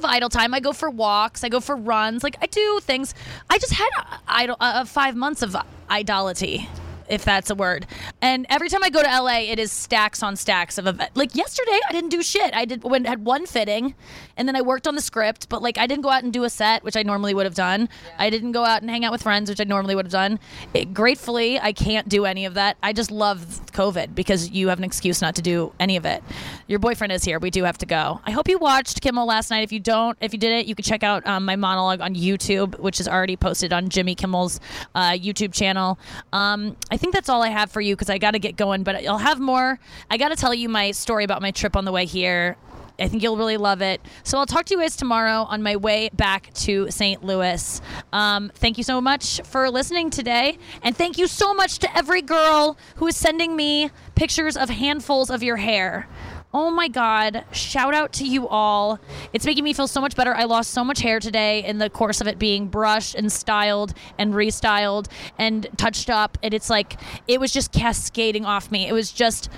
Have 0.02 0.10
idle 0.10 0.30
time. 0.30 0.52
I 0.56 0.60
go 0.60 0.74
for 0.74 0.90
walks. 0.90 1.44
I 1.44 1.50
go 1.50 1.60
for 1.60 1.76
runs. 1.76 2.24
Like 2.24 2.36
I 2.42 2.48
do 2.48 2.80
things. 2.82 3.14
I 3.52 3.60
just 3.60 3.74
had 3.74 3.88
idle 4.28 4.58
uh, 4.60 4.84
five 4.86 5.16
months 5.16 5.44
of 5.44 5.56
idolatry 5.92 6.68
if 7.12 7.26
that's 7.26 7.50
a 7.50 7.56
word. 7.56 7.86
And 8.22 8.48
every 8.50 8.70
time 8.70 8.84
I 8.84 8.90
go 8.90 9.04
to 9.04 9.08
LA, 9.08 9.40
it 9.40 9.60
is 9.60 9.72
stacks 9.72 10.24
on 10.24 10.38
stacks 10.38 10.78
of 10.78 10.88
event. 10.88 11.12
Like 11.14 11.36
yesterday, 11.36 11.78
I 11.88 11.92
didn't 11.92 12.10
do 12.10 12.24
shit. 12.24 12.56
I 12.56 12.64
did 12.64 12.84
when 12.84 13.04
had 13.04 13.26
one 13.26 13.46
fitting, 13.46 13.94
and 14.38 14.48
then 14.48 14.56
I 14.56 14.62
worked 14.62 14.88
on 14.88 14.96
the 14.96 15.02
script. 15.02 15.50
But 15.50 15.62
like, 15.62 15.78
I 15.78 15.88
didn't 15.88 16.04
go 16.04 16.10
out 16.10 16.24
and 16.24 16.32
do 16.32 16.46
a 16.46 16.50
set, 16.50 16.84
which 16.84 16.96
I 16.96 17.04
normally 17.04 17.34
would 17.34 17.46
have 17.46 17.54
done. 17.54 17.90
I 18.18 18.30
didn't 18.30 18.54
go 18.54 18.64
out 18.64 18.82
and 18.82 18.90
hang 18.90 19.04
out 19.04 19.12
with 19.12 19.22
friends, 19.22 19.50
which 19.50 19.60
I 19.60 19.66
normally 19.66 19.94
would 19.94 20.06
have 20.06 20.12
done. 20.12 20.40
It, 20.74 20.94
gratefully, 20.94 21.60
I 21.60 21.74
can't 21.74 22.08
do 22.08 22.26
any 22.26 22.46
of 22.46 22.54
that. 22.54 22.78
I 22.82 22.94
just 22.94 23.12
love 23.12 23.71
COVID 23.72 24.16
because 24.16 24.52
you 24.52 24.68
have 24.70 24.78
an 24.78 24.84
excuse 24.84 25.22
not 25.22 25.36
to 25.36 25.42
do 25.42 25.74
any 25.80 25.98
of 25.98 26.06
it. 26.06 26.24
Your 26.68 26.80
boyfriend 26.80 27.12
is 27.14 27.24
here. 27.24 27.40
We 27.40 27.50
do 27.50 27.64
have 27.64 27.78
to 27.80 27.86
go. 27.86 28.22
I 28.26 28.32
hope 28.32 28.48
you 28.48 28.58
watched 28.58 29.02
Kimmel 29.02 29.26
last 29.26 29.50
night. 29.50 29.64
If 29.64 29.72
you 29.72 29.80
don't, 29.80 30.18
if 30.22 30.34
you 30.34 30.40
didn't, 30.40 30.68
you 30.68 30.76
can 30.76 30.84
check 30.84 31.04
out 31.04 31.26
um, 31.26 31.46
my 31.46 31.56
monologue 31.56 32.02
on 32.02 32.16
YouTube, 32.16 32.80
which 32.80 33.00
is 33.00 33.08
already 33.08 33.36
posted 33.36 33.74
on 33.74 33.90
Jimmy 33.90 34.16
Kimmel's 34.16 34.60
uh, 34.96 35.12
YouTube 35.12 35.54
channel. 35.54 35.98
Um, 36.34 36.76
I 36.90 36.98
think 36.98 37.14
that's 37.14 37.30
all 37.30 37.42
I 37.44 37.50
have 37.50 37.72
for 37.72 37.82
you 37.82 37.96
because 37.96 38.10
I 38.10 38.18
got 38.18 38.32
to 38.32 38.40
get 38.40 38.56
going, 38.56 38.84
but 38.84 38.96
I'll 39.06 39.18
have 39.18 39.40
more. 39.40 39.80
I 40.10 40.18
got 40.18 40.30
to 40.30 40.36
tell 40.36 40.54
you 40.54 40.70
my 40.70 40.92
story 40.92 41.24
about 41.24 41.42
my 41.42 41.52
trip 41.52 41.76
on 41.76 41.86
the 41.86 41.92
way 41.92 42.06
here. 42.06 42.58
I 43.02 43.08
think 43.08 43.24
you'll 43.24 43.38
really 43.38 43.58
love 43.58 43.82
it. 43.82 44.02
So 44.24 44.38
I'll 44.38 44.46
talk 44.46 44.66
to 44.66 44.76
you 44.76 44.80
guys 44.80 44.96
tomorrow 44.96 45.44
on 45.50 45.64
my 45.64 45.76
way 45.76 46.10
back 46.14 46.54
to 46.54 46.90
St. 46.92 47.24
Louis. 47.24 47.82
Um, 48.14 48.52
thank 48.56 48.78
you 48.78 48.84
so 48.84 49.02
much 49.02 49.42
for 49.44 49.70
listening 49.70 50.10
today. 50.10 50.58
And 50.84 50.96
thank 50.96 51.18
you 51.18 51.28
so 51.28 51.54
much 51.54 51.80
to 51.80 51.98
every 51.98 52.22
girl 52.22 52.78
who 52.96 53.08
is 53.08 53.16
sending 53.16 53.56
me 53.56 53.90
pictures 54.16 54.56
of 54.56 54.70
handfuls 54.70 55.30
of 55.30 55.42
your 55.42 55.58
hair. 55.58 56.08
Oh 56.54 56.70
my 56.70 56.90
God. 56.90 57.46
Shout 57.54 57.94
out 57.94 58.12
to 58.14 58.26
you 58.28 58.48
all. 58.48 59.00
It's 59.32 59.46
making 59.46 59.64
me 59.64 59.72
feel 59.72 59.88
so 59.88 60.02
much 60.02 60.18
better. 60.18 60.36
I 60.36 60.44
lost 60.44 60.72
so 60.72 60.84
much 60.84 61.00
hair 61.00 61.20
today 61.20 61.64
in 61.64 61.78
the 61.78 61.90
course 61.90 62.20
of 62.20 62.28
it 62.28 62.38
being 62.38 62.68
brushed 62.68 63.16
and 63.16 63.32
styled 63.32 63.94
and 64.18 64.34
restyled 64.34 65.08
and 65.38 65.68
touched 65.78 66.10
up. 66.10 66.38
And 66.44 66.54
it's 66.54 66.70
like, 66.70 67.00
it 67.28 67.40
was 67.40 67.54
just 67.54 67.72
cascading 67.72 68.46
off 68.46 68.70
me. 68.70 68.86
It 68.86 68.92
was 68.92 69.12
just 69.14 69.50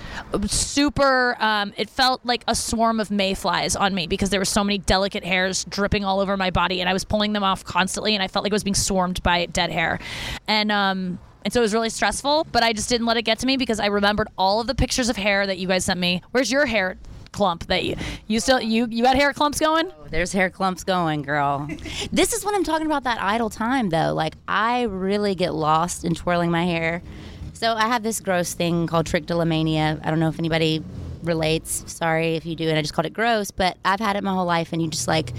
super, 0.46 1.36
um, 1.40 1.72
it 1.76 1.90
felt 1.90 2.20
like 2.24 2.44
a 2.46 2.54
swarm 2.54 3.00
of 3.00 3.10
mayflies 3.10 3.74
on 3.74 3.92
me 3.92 4.06
because 4.06 4.30
there 4.30 4.40
were 4.40 4.44
so 4.44 4.62
many 4.62 4.78
delicate 4.78 5.24
hairs 5.24 5.64
dripping 5.64 6.04
all 6.04 6.20
over 6.20 6.36
my 6.36 6.50
body 6.50 6.80
and 6.80 6.88
I 6.88 6.92
was 6.92 7.04
pulling 7.04 7.32
them 7.32 7.42
off 7.42 7.64
constantly 7.64 8.14
and 8.14 8.22
I 8.22 8.28
felt 8.28 8.44
like 8.44 8.52
I 8.52 8.54
was 8.54 8.64
being 8.64 8.74
swarmed 8.74 9.20
by 9.24 9.46
dead 9.46 9.72
hair. 9.72 9.98
And, 10.46 10.70
um, 10.70 11.18
and 11.44 11.52
so 11.52 11.60
it 11.60 11.62
was 11.62 11.74
really 11.74 11.90
stressful, 11.90 12.46
but 12.52 12.62
I 12.62 12.72
just 12.72 12.88
didn't 12.88 13.06
let 13.06 13.16
it 13.16 13.22
get 13.22 13.38
to 13.40 13.46
me 13.46 13.56
because 13.56 13.78
I 13.78 13.86
remembered 13.86 14.28
all 14.38 14.60
of 14.60 14.66
the 14.66 14.74
pictures 14.74 15.08
of 15.08 15.16
hair 15.16 15.46
that 15.46 15.58
you 15.58 15.68
guys 15.68 15.84
sent 15.84 16.00
me. 16.00 16.22
Where's 16.30 16.50
your 16.50 16.66
hair 16.66 16.96
clump 17.32 17.66
that 17.66 17.84
you 17.84 17.96
you 18.28 18.38
still 18.38 18.60
you 18.60 18.86
you 18.88 19.02
got 19.02 19.16
hair 19.16 19.32
clumps 19.32 19.58
going? 19.60 19.90
Oh, 19.90 20.06
there's 20.08 20.32
hair 20.32 20.48
clumps 20.48 20.84
going, 20.84 21.22
girl. 21.22 21.68
this 22.12 22.32
is 22.32 22.44
what 22.44 22.54
I'm 22.54 22.64
talking 22.64 22.86
about 22.86 23.04
that 23.04 23.20
idle 23.20 23.50
time 23.50 23.90
though. 23.90 24.14
Like 24.14 24.34
I 24.48 24.82
really 24.82 25.34
get 25.34 25.52
lost 25.52 26.04
in 26.04 26.14
twirling 26.14 26.50
my 26.50 26.64
hair. 26.64 27.02
So 27.52 27.74
I 27.74 27.88
have 27.88 28.02
this 28.02 28.20
gross 28.20 28.54
thing 28.54 28.86
called 28.86 29.06
trichotillomania. 29.06 30.00
I 30.04 30.10
don't 30.10 30.20
know 30.20 30.28
if 30.28 30.38
anybody 30.38 30.82
relates. 31.22 31.84
Sorry 31.92 32.36
if 32.36 32.46
you 32.46 32.56
do, 32.56 32.68
and 32.68 32.78
I 32.78 32.82
just 32.82 32.94
called 32.94 33.06
it 33.06 33.12
gross, 33.12 33.50
but 33.50 33.76
I've 33.84 34.00
had 34.00 34.16
it 34.16 34.24
my 34.24 34.32
whole 34.32 34.46
life 34.46 34.72
and 34.72 34.80
you 34.80 34.88
just 34.88 35.08
like 35.08 35.32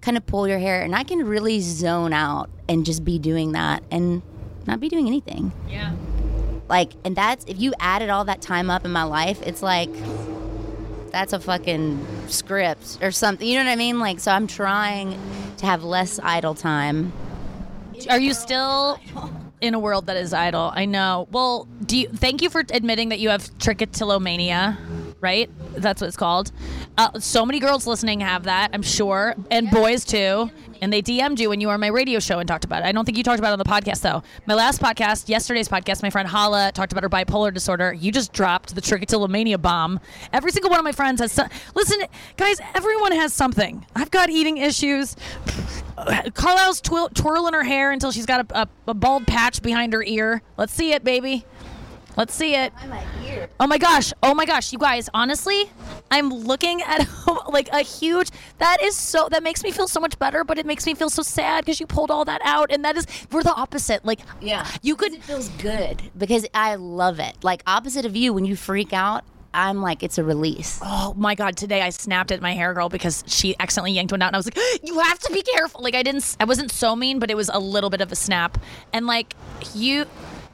kind 0.00 0.16
of 0.16 0.26
pull 0.26 0.46
your 0.46 0.58
hair 0.58 0.82
and 0.82 0.94
I 0.94 1.02
can 1.02 1.26
really 1.26 1.60
zone 1.60 2.12
out 2.12 2.50
and 2.68 2.84
just 2.84 3.04
be 3.04 3.18
doing 3.18 3.52
that 3.52 3.82
and 3.90 4.22
not 4.66 4.80
be 4.80 4.88
doing 4.88 5.06
anything. 5.06 5.52
Yeah. 5.68 5.94
Like, 6.68 6.92
and 7.04 7.14
that's 7.16 7.44
if 7.46 7.60
you 7.60 7.74
added 7.78 8.10
all 8.10 8.24
that 8.24 8.40
time 8.40 8.70
up 8.70 8.84
in 8.84 8.92
my 8.92 9.04
life, 9.04 9.40
it's 9.42 9.62
like 9.62 9.90
that's 11.12 11.32
a 11.32 11.40
fucking 11.40 12.04
script 12.28 12.98
or 13.00 13.10
something. 13.10 13.46
You 13.46 13.58
know 13.58 13.64
what 13.64 13.70
I 13.70 13.76
mean? 13.76 14.00
Like, 14.00 14.20
so 14.20 14.32
I'm 14.32 14.46
trying 14.46 15.18
to 15.58 15.66
have 15.66 15.84
less 15.84 16.18
idle 16.22 16.54
time. 16.54 17.12
Are 18.10 18.18
you 18.18 18.34
still 18.34 18.98
in 19.60 19.74
a 19.74 19.78
world 19.78 20.06
that 20.06 20.16
is 20.16 20.34
idle? 20.34 20.70
I 20.74 20.84
know. 20.84 21.28
Well, 21.30 21.66
do 21.84 21.96
you 21.96 22.08
thank 22.08 22.42
you 22.42 22.50
for 22.50 22.62
admitting 22.70 23.08
that 23.10 23.20
you 23.20 23.30
have 23.30 23.42
trichotillomania, 23.58 24.76
right? 25.26 25.50
That's 25.74 26.00
what 26.00 26.06
it's 26.06 26.16
called. 26.16 26.52
Uh, 26.96 27.18
so 27.18 27.44
many 27.44 27.58
girls 27.58 27.84
listening 27.84 28.20
have 28.20 28.44
that, 28.44 28.70
I'm 28.72 28.82
sure, 28.82 29.34
and 29.50 29.68
boys 29.72 30.04
too. 30.04 30.52
And 30.80 30.92
they 30.92 31.02
DM'd 31.02 31.40
you 31.40 31.48
when 31.48 31.60
you 31.60 31.66
were 31.66 31.74
on 31.74 31.80
my 31.80 31.88
radio 31.88 32.20
show 32.20 32.38
and 32.38 32.46
talked 32.46 32.64
about 32.64 32.82
it. 32.82 32.86
I 32.86 32.92
don't 32.92 33.04
think 33.04 33.18
you 33.18 33.24
talked 33.24 33.40
about 33.40 33.48
it 33.48 33.54
on 33.54 33.58
the 33.58 33.64
podcast 33.64 34.02
though. 34.02 34.22
My 34.46 34.54
last 34.54 34.80
podcast, 34.80 35.28
yesterday's 35.28 35.68
podcast, 35.68 36.02
my 36.02 36.10
friend 36.10 36.28
Hala 36.28 36.70
talked 36.72 36.92
about 36.92 37.02
her 37.02 37.08
bipolar 37.08 37.52
disorder. 37.52 37.92
You 37.92 38.12
just 38.12 38.32
dropped 38.32 38.74
the 38.76 38.80
trichotillomania 38.80 39.60
bomb. 39.60 39.98
Every 40.32 40.52
single 40.52 40.70
one 40.70 40.78
of 40.78 40.84
my 40.84 40.92
friends 40.92 41.20
has. 41.20 41.32
Some, 41.32 41.48
listen, 41.74 41.98
guys, 42.36 42.60
everyone 42.76 43.12
has 43.12 43.32
something. 43.32 43.84
I've 43.96 44.12
got 44.12 44.30
eating 44.30 44.58
issues. 44.58 45.16
Carlisle's 46.34 46.80
twirl, 46.82 47.08
twirling 47.08 47.54
her 47.54 47.64
hair 47.64 47.90
until 47.90 48.12
she's 48.12 48.26
got 48.26 48.48
a, 48.52 48.60
a, 48.60 48.68
a 48.88 48.94
bald 48.94 49.26
patch 49.26 49.62
behind 49.62 49.92
her 49.92 50.04
ear. 50.04 50.42
Let's 50.56 50.72
see 50.72 50.92
it, 50.92 51.02
baby. 51.02 51.44
Let's 52.16 52.34
see 52.34 52.54
it. 52.54 52.72
Oh 53.60 53.66
my 53.66 53.78
gosh. 53.78 54.12
Oh 54.22 54.34
my 54.34 54.46
gosh. 54.46 54.72
You 54.72 54.78
guys, 54.78 55.08
honestly, 55.12 55.70
I'm 56.10 56.30
looking 56.30 56.80
at 56.82 57.06
like 57.48 57.68
a 57.72 57.80
huge 57.80 58.30
that 58.58 58.78
is 58.82 58.96
so 58.96 59.28
that 59.30 59.42
makes 59.42 59.62
me 59.62 59.70
feel 59.70 59.86
so 59.88 60.00
much 60.00 60.18
better, 60.18 60.42
but 60.44 60.58
it 60.58 60.64
makes 60.66 60.86
me 60.86 60.94
feel 60.94 61.10
so 61.10 61.22
sad 61.22 61.64
because 61.64 61.78
you 61.78 61.86
pulled 61.86 62.10
all 62.10 62.24
that 62.24 62.40
out 62.44 62.70
and 62.72 62.84
that 62.84 62.96
is 62.96 63.06
we're 63.30 63.42
the 63.42 63.54
opposite. 63.54 64.04
Like 64.04 64.20
Yeah. 64.40 64.66
you 64.82 64.96
could 64.96 65.14
It 65.14 65.24
feels 65.24 65.48
good 65.50 66.02
because 66.16 66.46
I 66.54 66.76
love 66.76 67.20
it. 67.20 67.36
Like 67.42 67.62
opposite 67.66 68.04
of 68.06 68.16
you, 68.16 68.32
when 68.32 68.44
you 68.46 68.56
freak 68.56 68.92
out, 68.92 69.22
I'm 69.52 69.80
like 69.82 70.02
it's 70.02 70.18
a 70.18 70.24
release. 70.24 70.78
Oh 70.82 71.14
my 71.16 71.34
god! 71.34 71.56
Today 71.56 71.80
I 71.80 71.88
snapped 71.88 72.30
at 72.30 72.42
my 72.42 72.52
hair 72.52 72.74
girl 72.74 72.90
because 72.90 73.24
she 73.26 73.56
accidentally 73.58 73.92
yanked 73.92 74.12
one 74.12 74.20
out, 74.20 74.26
and 74.26 74.36
I 74.36 74.38
was 74.38 74.44
like, 74.46 74.58
"You 74.82 74.98
have 75.00 75.18
to 75.20 75.32
be 75.32 75.40
careful." 75.42 75.82
Like 75.82 75.94
I 75.94 76.02
didn't, 76.02 76.36
I 76.38 76.44
wasn't 76.44 76.70
so 76.70 76.94
mean, 76.94 77.18
but 77.18 77.30
it 77.30 77.36
was 77.38 77.48
a 77.48 77.58
little 77.58 77.88
bit 77.88 78.02
of 78.02 78.12
a 78.12 78.16
snap. 78.16 78.58
And 78.92 79.06
like 79.06 79.34
you, 79.74 80.04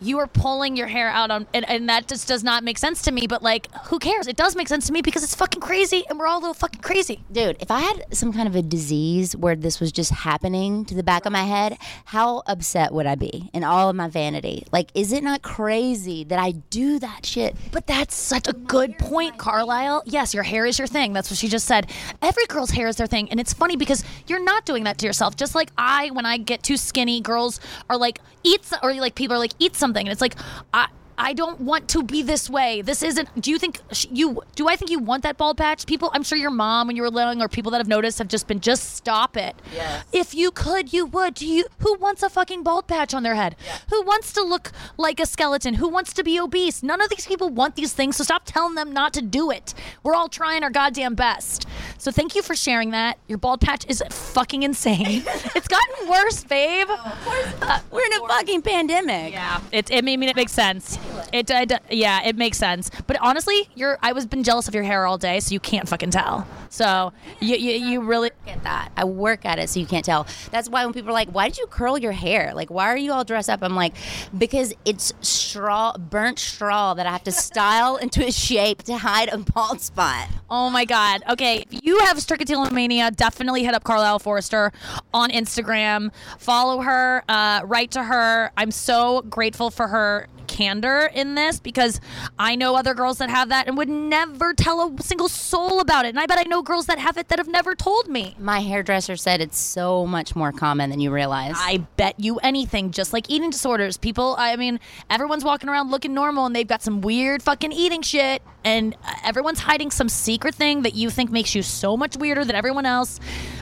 you 0.02 0.18
are 0.18 0.26
pulling 0.26 0.76
your 0.76 0.88
hair 0.88 1.08
out 1.08 1.30
on, 1.30 1.46
and, 1.54 1.68
and 1.68 1.88
that 1.88 2.08
just 2.08 2.28
does 2.28 2.42
not 2.42 2.64
make 2.64 2.78
sense 2.78 3.02
to 3.02 3.12
me. 3.12 3.26
But 3.26 3.42
like, 3.42 3.72
who 3.86 3.98
cares? 3.98 4.26
It 4.26 4.36
does 4.36 4.56
make 4.56 4.68
sense 4.68 4.86
to 4.88 4.92
me 4.92 5.02
because 5.02 5.22
it's 5.22 5.34
fucking 5.34 5.60
crazy, 5.60 6.04
and 6.08 6.18
we're 6.18 6.26
all 6.26 6.38
a 6.38 6.40
little 6.40 6.54
fucking 6.54 6.80
crazy. 6.80 7.24
Dude, 7.30 7.56
if 7.60 7.70
I 7.70 7.80
had 7.80 8.04
some 8.12 8.32
kind 8.32 8.48
of 8.48 8.56
a 8.56 8.62
disease 8.62 9.36
where 9.36 9.56
this 9.56 9.80
was 9.80 9.92
just 9.92 10.10
happening 10.10 10.84
to 10.86 10.94
the 10.94 11.02
back 11.02 11.26
of 11.26 11.32
my 11.32 11.44
head, 11.44 11.78
how 12.06 12.42
upset 12.46 12.92
would 12.92 13.06
I 13.06 13.14
be 13.14 13.50
in 13.52 13.64
all 13.64 13.88
of 13.88 13.96
my 13.96 14.08
vanity? 14.08 14.66
Like, 14.72 14.90
is 14.94 15.12
it 15.12 15.22
not 15.22 15.42
crazy 15.42 16.24
that 16.24 16.38
I 16.38 16.52
do 16.52 16.98
that 16.98 17.24
shit? 17.24 17.56
But 17.70 17.86
that's 17.86 18.14
such 18.14 18.48
a 18.48 18.52
good 18.52 18.98
point, 18.98 19.38
Carlisle. 19.38 20.02
Yes, 20.06 20.34
your 20.34 20.42
hair 20.42 20.66
is 20.66 20.78
your 20.78 20.88
thing. 20.88 21.12
That's 21.12 21.30
what 21.30 21.38
she 21.38 21.48
just 21.48 21.66
said. 21.66 21.90
Every 22.20 22.46
girl's 22.46 22.70
hair 22.70 22.88
is 22.88 22.96
their 22.96 23.06
thing. 23.06 23.30
And 23.30 23.38
it's 23.38 23.52
funny 23.52 23.76
because 23.76 24.04
you're 24.26 24.42
not 24.42 24.64
doing 24.64 24.84
that 24.84 24.98
to 24.98 25.06
yourself. 25.06 25.36
Just 25.36 25.54
like 25.54 25.70
I, 25.78 26.10
when 26.10 26.26
I 26.26 26.38
get 26.38 26.62
too 26.62 26.76
skinny, 26.76 27.20
girls 27.20 27.60
are 27.88 27.96
like, 27.96 28.20
eat, 28.42 28.70
or 28.82 28.92
like 28.94 29.14
people 29.14 29.36
are 29.36 29.38
like, 29.38 29.52
eat 29.58 29.76
something. 29.76 29.91
And 30.00 30.12
it's 30.12 30.20
like, 30.20 30.37
I, 30.74 30.88
I 31.18 31.33
don't 31.33 31.61
want 31.61 31.88
to 31.88 32.03
be 32.03 32.22
this 32.22 32.48
way. 32.48 32.83
This 32.83 33.03
isn't. 33.03 33.40
Do 33.40 33.51
you 33.51 33.59
think 33.59 33.81
you? 34.11 34.42
Do 34.55 34.68
I 34.68 34.77
think 34.77 34.90
you 34.90 34.98
want 34.98 35.22
that 35.25 35.37
bald 35.37 35.59
patch? 35.59 35.87
People, 35.87 36.11
I'm 36.12 36.22
sure 36.22 36.38
your 36.38 36.51
mom 36.51 36.87
when 36.87 36.96
you 36.96 37.03
were 37.03 37.11
little, 37.11 37.42
or 37.42 37.48
people 37.48 37.70
that 37.72 37.79
have 37.79 37.88
noticed 37.88 38.18
have 38.18 38.29
just 38.29 38.46
been 38.46 38.61
just 38.61 38.94
stop 38.94 39.37
it. 39.37 39.55
Yes. 39.75 40.05
If 40.12 40.35
you 40.35 40.51
could, 40.51 40.92
you 40.92 41.07
would. 41.07 41.35
Do 41.35 41.46
you? 41.46 41.66
Who 41.81 41.94
wants 41.98 42.22
a 42.22 42.31
fucking 42.31 42.62
bald 42.62 42.87
patch 42.87 43.14
on 43.14 43.22
their 43.22 43.35
head? 43.35 43.57
Who 43.90 44.03
wants 44.03 44.33
to 44.35 44.42
look 44.42 44.72
like 44.96 45.20
a 45.20 45.27
skeleton? 45.27 45.75
Who 45.75 45.88
wants 45.88 46.12
to 46.14 46.25
be 46.25 46.38
obese? 46.38 46.83
None 46.83 47.01
of 47.01 47.09
these 47.11 47.27
people 47.27 47.48
want 47.48 47.77
these 47.77 47.92
things. 47.92 48.16
So 48.16 48.25
stop 48.25 48.42
telling 48.44 48.75
them 48.75 48.92
not 48.92 49.12
to 49.14 49.22
do 49.22 49.51
it. 49.51 49.75
We're 50.03 50.14
all 50.14 50.29
trying 50.29 50.62
our 50.62 50.70
goddamn 50.70 51.14
best. 51.14 51.66
So 51.98 52.11
thank 52.11 52.35
you 52.35 52.42
for 52.42 52.55
sharing 52.55 52.90
that. 52.90 53.18
Your 53.29 53.38
bald 53.38 53.61
patch 53.61 53.87
is 53.88 54.03
fucking 54.11 54.62
insane. 54.62 55.22
it's 55.55 55.68
gotten 55.68 56.09
worse, 56.09 56.44
babe. 56.44 56.88
Uh, 56.90 57.81
we're 57.90 58.05
in 58.05 58.12
a 58.14 58.29
fucking 58.29 58.62
pandemic. 58.62 59.33
Yeah, 59.33 59.61
it, 59.70 59.90
it 59.90 59.98
I 59.98 60.01
mean 60.03 60.22
it 60.22 60.37
makes 60.37 60.53
sense. 60.53 60.98
It, 61.33 61.51
I 61.51 61.64
d 61.64 61.77
yeah, 61.90 62.22
it 62.25 62.37
makes 62.37 62.59
sense. 62.59 62.90
But 63.07 63.16
honestly, 63.20 63.68
you're 63.75 63.98
I 64.03 64.12
was 64.12 64.27
been 64.27 64.42
jealous 64.42 64.68
of 64.68 64.75
your 64.75 64.85
hair 64.85 65.07
all 65.07 65.18
day, 65.18 65.40
so 65.40 65.53
you 65.53 65.61
can't 65.61 65.88
fucking 65.88 66.11
tell. 66.11 66.46
So 66.68 67.12
you 67.40 67.57
you, 67.57 67.72
you 67.72 68.01
really 68.03 68.31
Get 68.44 68.64
that. 68.64 68.90
I 68.96 69.05
work 69.05 69.44
at 69.44 69.61
it 69.61 69.68
so 69.70 69.79
you 69.79 69.87
can't 69.87 70.05
tell. 70.05 70.27
That's 70.51 70.68
why 70.68 70.85
when 70.85 70.92
people 70.92 71.11
are 71.11 71.12
like, 71.12 71.29
"Why 71.29 71.48
did 71.48 71.59
you 71.59 71.66
curl 71.68 71.96
your 71.96 72.11
hair? 72.11 72.53
Like, 72.55 72.70
why 72.70 72.87
are 72.87 72.96
you 72.96 73.12
all 73.12 73.22
dressed 73.22 73.48
up?" 73.48 73.61
I'm 73.62 73.77
like, 73.77 73.94
"Because 74.37 74.75
it's 74.85 75.12
straw, 75.20 75.96
burnt 75.96 76.40
straw 76.40 76.94
that 76.94 77.07
I 77.07 77.12
have 77.12 77.22
to 77.25 77.33
style 77.33 77.96
into 77.96 78.27
a 78.27 78.33
shape 78.33 78.83
to 78.85 78.98
hide 78.98 79.29
a 79.29 79.38
bald 79.38 79.81
spot." 79.81 80.29
Oh 80.51 80.70
my 80.70 80.85
God. 80.85 81.22
Okay. 81.31 81.64
If 81.70 81.85
you 81.85 82.01
have 82.01 82.16
trichotillomania, 82.16 83.14
definitely 83.14 83.62
hit 83.62 83.75
up 83.75 83.85
Carlisle 83.85 84.18
Forrester 84.18 84.72
on 85.14 85.31
Instagram. 85.31 86.11
Follow 86.38 86.81
her, 86.81 87.22
uh, 87.29 87.61
write 87.64 87.92
to 87.92 88.03
her. 88.03 88.51
I'm 88.57 88.72
so 88.72 89.22
grateful 89.22 89.70
for 89.70 89.87
her 89.87 90.27
candor 90.52 91.10
in 91.14 91.34
this 91.34 91.58
because 91.58 92.00
I 92.38 92.54
know 92.54 92.76
other 92.76 92.94
girls 92.94 93.18
that 93.18 93.30
have 93.30 93.48
that 93.48 93.66
and 93.66 93.76
would 93.78 93.88
never 93.88 94.52
tell 94.52 94.94
a 94.94 95.02
single 95.02 95.28
soul 95.28 95.80
about 95.80 96.04
it. 96.04 96.10
And 96.10 96.20
I 96.20 96.26
bet 96.26 96.38
I 96.38 96.42
know 96.42 96.62
girls 96.62 96.86
that 96.86 96.98
have 96.98 97.16
it 97.16 97.28
that 97.28 97.38
have 97.38 97.48
never 97.48 97.74
told 97.74 98.06
me. 98.08 98.36
My 98.38 98.60
hairdresser 98.60 99.16
said 99.16 99.40
it's 99.40 99.58
so 99.58 100.06
much 100.06 100.36
more 100.36 100.52
common 100.52 100.90
than 100.90 101.00
you 101.00 101.10
realize. 101.10 101.54
I 101.56 101.78
bet 101.96 102.20
you 102.20 102.36
anything, 102.38 102.90
just 102.90 103.12
like 103.12 103.30
eating 103.30 103.50
disorders. 103.50 103.96
People, 103.96 104.36
I 104.38 104.56
mean, 104.56 104.78
everyone's 105.08 105.44
walking 105.44 105.70
around 105.70 105.90
looking 105.90 106.12
normal 106.12 106.44
and 106.46 106.54
they've 106.54 106.68
got 106.68 106.82
some 106.82 107.00
weird 107.00 107.42
fucking 107.42 107.72
eating 107.72 108.02
shit. 108.02 108.42
And 108.64 108.94
uh, 109.04 109.14
everyone's 109.24 109.60
hiding 109.60 109.90
some 109.90 110.08
secret 110.08 110.54
thing 110.54 110.82
that 110.82 110.94
you 110.94 111.10
think 111.10 111.30
makes 111.30 111.54
you 111.54 111.62
so 111.62 111.96
much 111.96 112.16
weirder 112.16 112.44
than 112.44 112.54
everyone 112.54 112.86
else. 112.86 113.18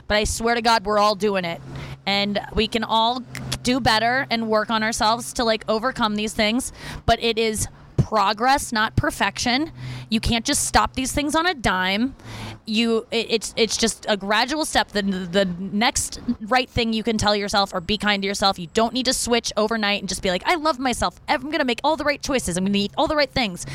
But 0.07 0.17
I 0.17 0.25
swear 0.25 0.55
to 0.55 0.61
God, 0.61 0.85
we're 0.85 0.99
all 0.99 1.15
doing 1.15 1.45
it. 1.45 1.61
And 2.05 2.39
we 2.53 2.67
can 2.67 2.83
all 2.83 3.23
do 3.63 3.79
better 3.79 4.25
and 4.29 4.49
work 4.49 4.69
on 4.69 4.83
ourselves 4.83 5.33
to 5.33 5.43
like 5.43 5.63
overcome 5.67 6.15
these 6.15 6.33
things. 6.33 6.73
But 7.05 7.21
it 7.21 7.37
is 7.37 7.67
progress, 8.11 8.73
not 8.73 8.95
perfection. 8.97 9.71
You 10.09 10.19
can't 10.19 10.43
just 10.43 10.65
stop 10.65 10.95
these 10.95 11.13
things 11.13 11.33
on 11.33 11.45
a 11.45 11.53
dime. 11.53 12.13
You, 12.65 13.07
it, 13.09 13.27
it's 13.29 13.53
it's 13.55 13.77
just 13.77 14.05
a 14.09 14.17
gradual 14.17 14.65
step. 14.65 14.89
The 14.89 15.01
the 15.01 15.45
next 15.45 16.19
right 16.41 16.69
thing 16.69 16.91
you 16.91 17.03
can 17.03 17.17
tell 17.17 17.35
yourself 17.35 17.73
or 17.73 17.79
be 17.79 17.97
kind 17.97 18.21
to 18.23 18.27
yourself. 18.27 18.59
You 18.59 18.67
don't 18.73 18.93
need 18.93 19.05
to 19.05 19.13
switch 19.13 19.53
overnight 19.55 20.01
and 20.01 20.09
just 20.09 20.21
be 20.21 20.29
like, 20.29 20.43
I 20.45 20.55
love 20.55 20.77
myself. 20.77 21.21
I'm 21.29 21.49
gonna 21.49 21.65
make 21.65 21.79
all 21.83 21.95
the 21.95 22.03
right 22.03 22.21
choices. 22.21 22.57
I'm 22.57 22.65
gonna 22.65 22.77
eat 22.77 22.91
all 22.97 23.07
the 23.07 23.15
right 23.15 23.31
things. 23.31 23.65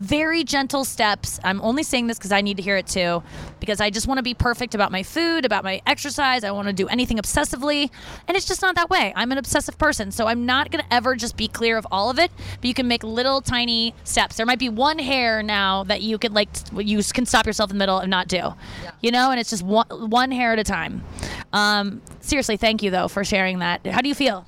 Very 0.00 0.44
gentle 0.44 0.84
steps. 0.84 1.38
I'm 1.44 1.60
only 1.60 1.82
saying 1.82 2.08
this 2.08 2.18
because 2.18 2.32
I 2.32 2.40
need 2.40 2.56
to 2.56 2.62
hear 2.62 2.76
it 2.76 2.86
too, 2.86 3.22
because 3.60 3.80
I 3.80 3.90
just 3.90 4.06
want 4.06 4.18
to 4.18 4.22
be 4.22 4.34
perfect 4.34 4.74
about 4.74 4.90
my 4.90 5.02
food, 5.02 5.44
about 5.44 5.64
my 5.64 5.80
exercise. 5.86 6.44
I 6.44 6.50
want 6.50 6.66
to 6.68 6.74
do 6.74 6.88
anything 6.88 7.16
obsessively, 7.16 7.90
and 8.26 8.36
it's 8.36 8.46
just 8.46 8.60
not 8.60 8.74
that 8.74 8.90
way. 8.90 9.12
I'm 9.14 9.30
an 9.32 9.38
obsessive 9.38 9.78
person, 9.78 10.10
so 10.10 10.26
I'm 10.26 10.46
not 10.46 10.70
gonna 10.70 10.84
ever 10.90 11.14
just 11.14 11.36
be 11.36 11.48
clear 11.48 11.78
of 11.78 11.86
all 11.92 12.10
of 12.10 12.18
it. 12.18 12.30
But 12.60 12.64
you 12.64 12.74
can 12.74 12.88
make 12.88 13.04
little 13.04 13.40
tiny 13.40 13.94
steps. 14.04 14.36
There 14.36 14.46
might 14.46 14.58
be 14.58 14.68
one 14.68 14.98
hair 14.98 15.42
now 15.42 15.84
that 15.84 16.02
you 16.02 16.18
could 16.18 16.32
like 16.32 16.48
you 16.76 17.02
can 17.02 17.24
stop 17.24 17.46
yourself 17.46 17.70
in 17.70 17.76
the 17.76 17.82
middle 17.82 17.98
and 17.98 18.10
not 18.10 18.28
do, 18.28 18.54
you 19.00 19.10
know, 19.10 19.30
and 19.30 19.38
it's 19.38 19.50
just 19.50 19.62
one 19.62 19.86
one 19.88 20.30
hair 20.32 20.52
at 20.52 20.58
a 20.58 20.64
time. 20.64 21.04
Um, 21.52 22.02
seriously, 22.20 22.56
thank 22.56 22.82
you 22.82 22.90
though 22.90 23.08
for 23.08 23.24
sharing 23.24 23.60
that. 23.60 23.86
How 23.86 24.00
do 24.00 24.08
you 24.08 24.14
feel? 24.14 24.44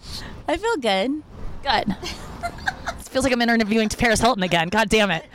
I 0.49 0.57
feel 0.57 0.77
good. 0.77 1.23
Good. 1.63 1.97
Feels 3.17 3.25
like 3.25 3.33
I'm 3.33 3.41
interviewing 3.41 3.89
Paris 3.89 4.21
Hilton 4.21 4.43
again. 4.43 4.69
God 4.69 4.91
damn 4.91 5.11
it. 5.11 5.25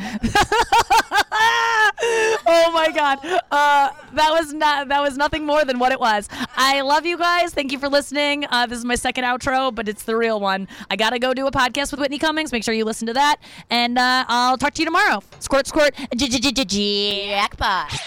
oh 2.46 2.72
my 2.72 2.91
god. 2.94 3.17
Uh, 3.50 3.89
that 4.13 4.30
was 4.30 4.54
not 4.54 4.89
that 4.89 5.02
was 5.02 5.17
nothing 5.17 5.48
more 5.48 5.65
than 5.65 5.80
what 5.80 5.91
it 5.91 6.00
was. 6.00 6.30
I 6.56 6.82
love 6.82 7.08
you 7.08 7.17
guys. 7.17 7.56
Thank 7.56 7.72
you 7.72 7.80
for 7.80 7.89
listening. 7.89 8.46
Uh, 8.52 8.67
this 8.67 8.78
is 8.78 8.86
my 8.86 8.94
second 8.94 9.24
outro, 9.24 9.74
but 9.74 9.89
it's 9.89 10.04
the 10.04 10.15
real 10.15 10.39
one. 10.39 10.67
I 10.91 10.96
gotta 10.96 11.17
go 11.17 11.34
do 11.34 11.48
a 11.48 11.52
podcast 11.52 11.89
with 11.89 12.00
Whitney 12.00 12.20
Cummings. 12.20 12.52
Make 12.52 12.63
sure 12.63 12.76
you 12.76 12.86
listen 12.86 13.08
to 13.08 13.13
that, 13.13 13.38
and 13.72 13.98
uh, 13.98 14.26
I'll 14.28 14.60
talk 14.60 14.76
to 14.76 14.82
you 14.84 14.86
tomorrow. 14.86 15.24
Squirt, 15.39 15.65
squirt. 15.65 15.96
Jackpot. 16.15 18.00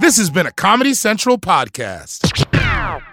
This 0.00 0.18
has 0.18 0.28
been 0.28 0.44
a 0.44 0.52
Comedy 0.52 0.92
Central 0.92 1.38
podcast. 1.38 3.06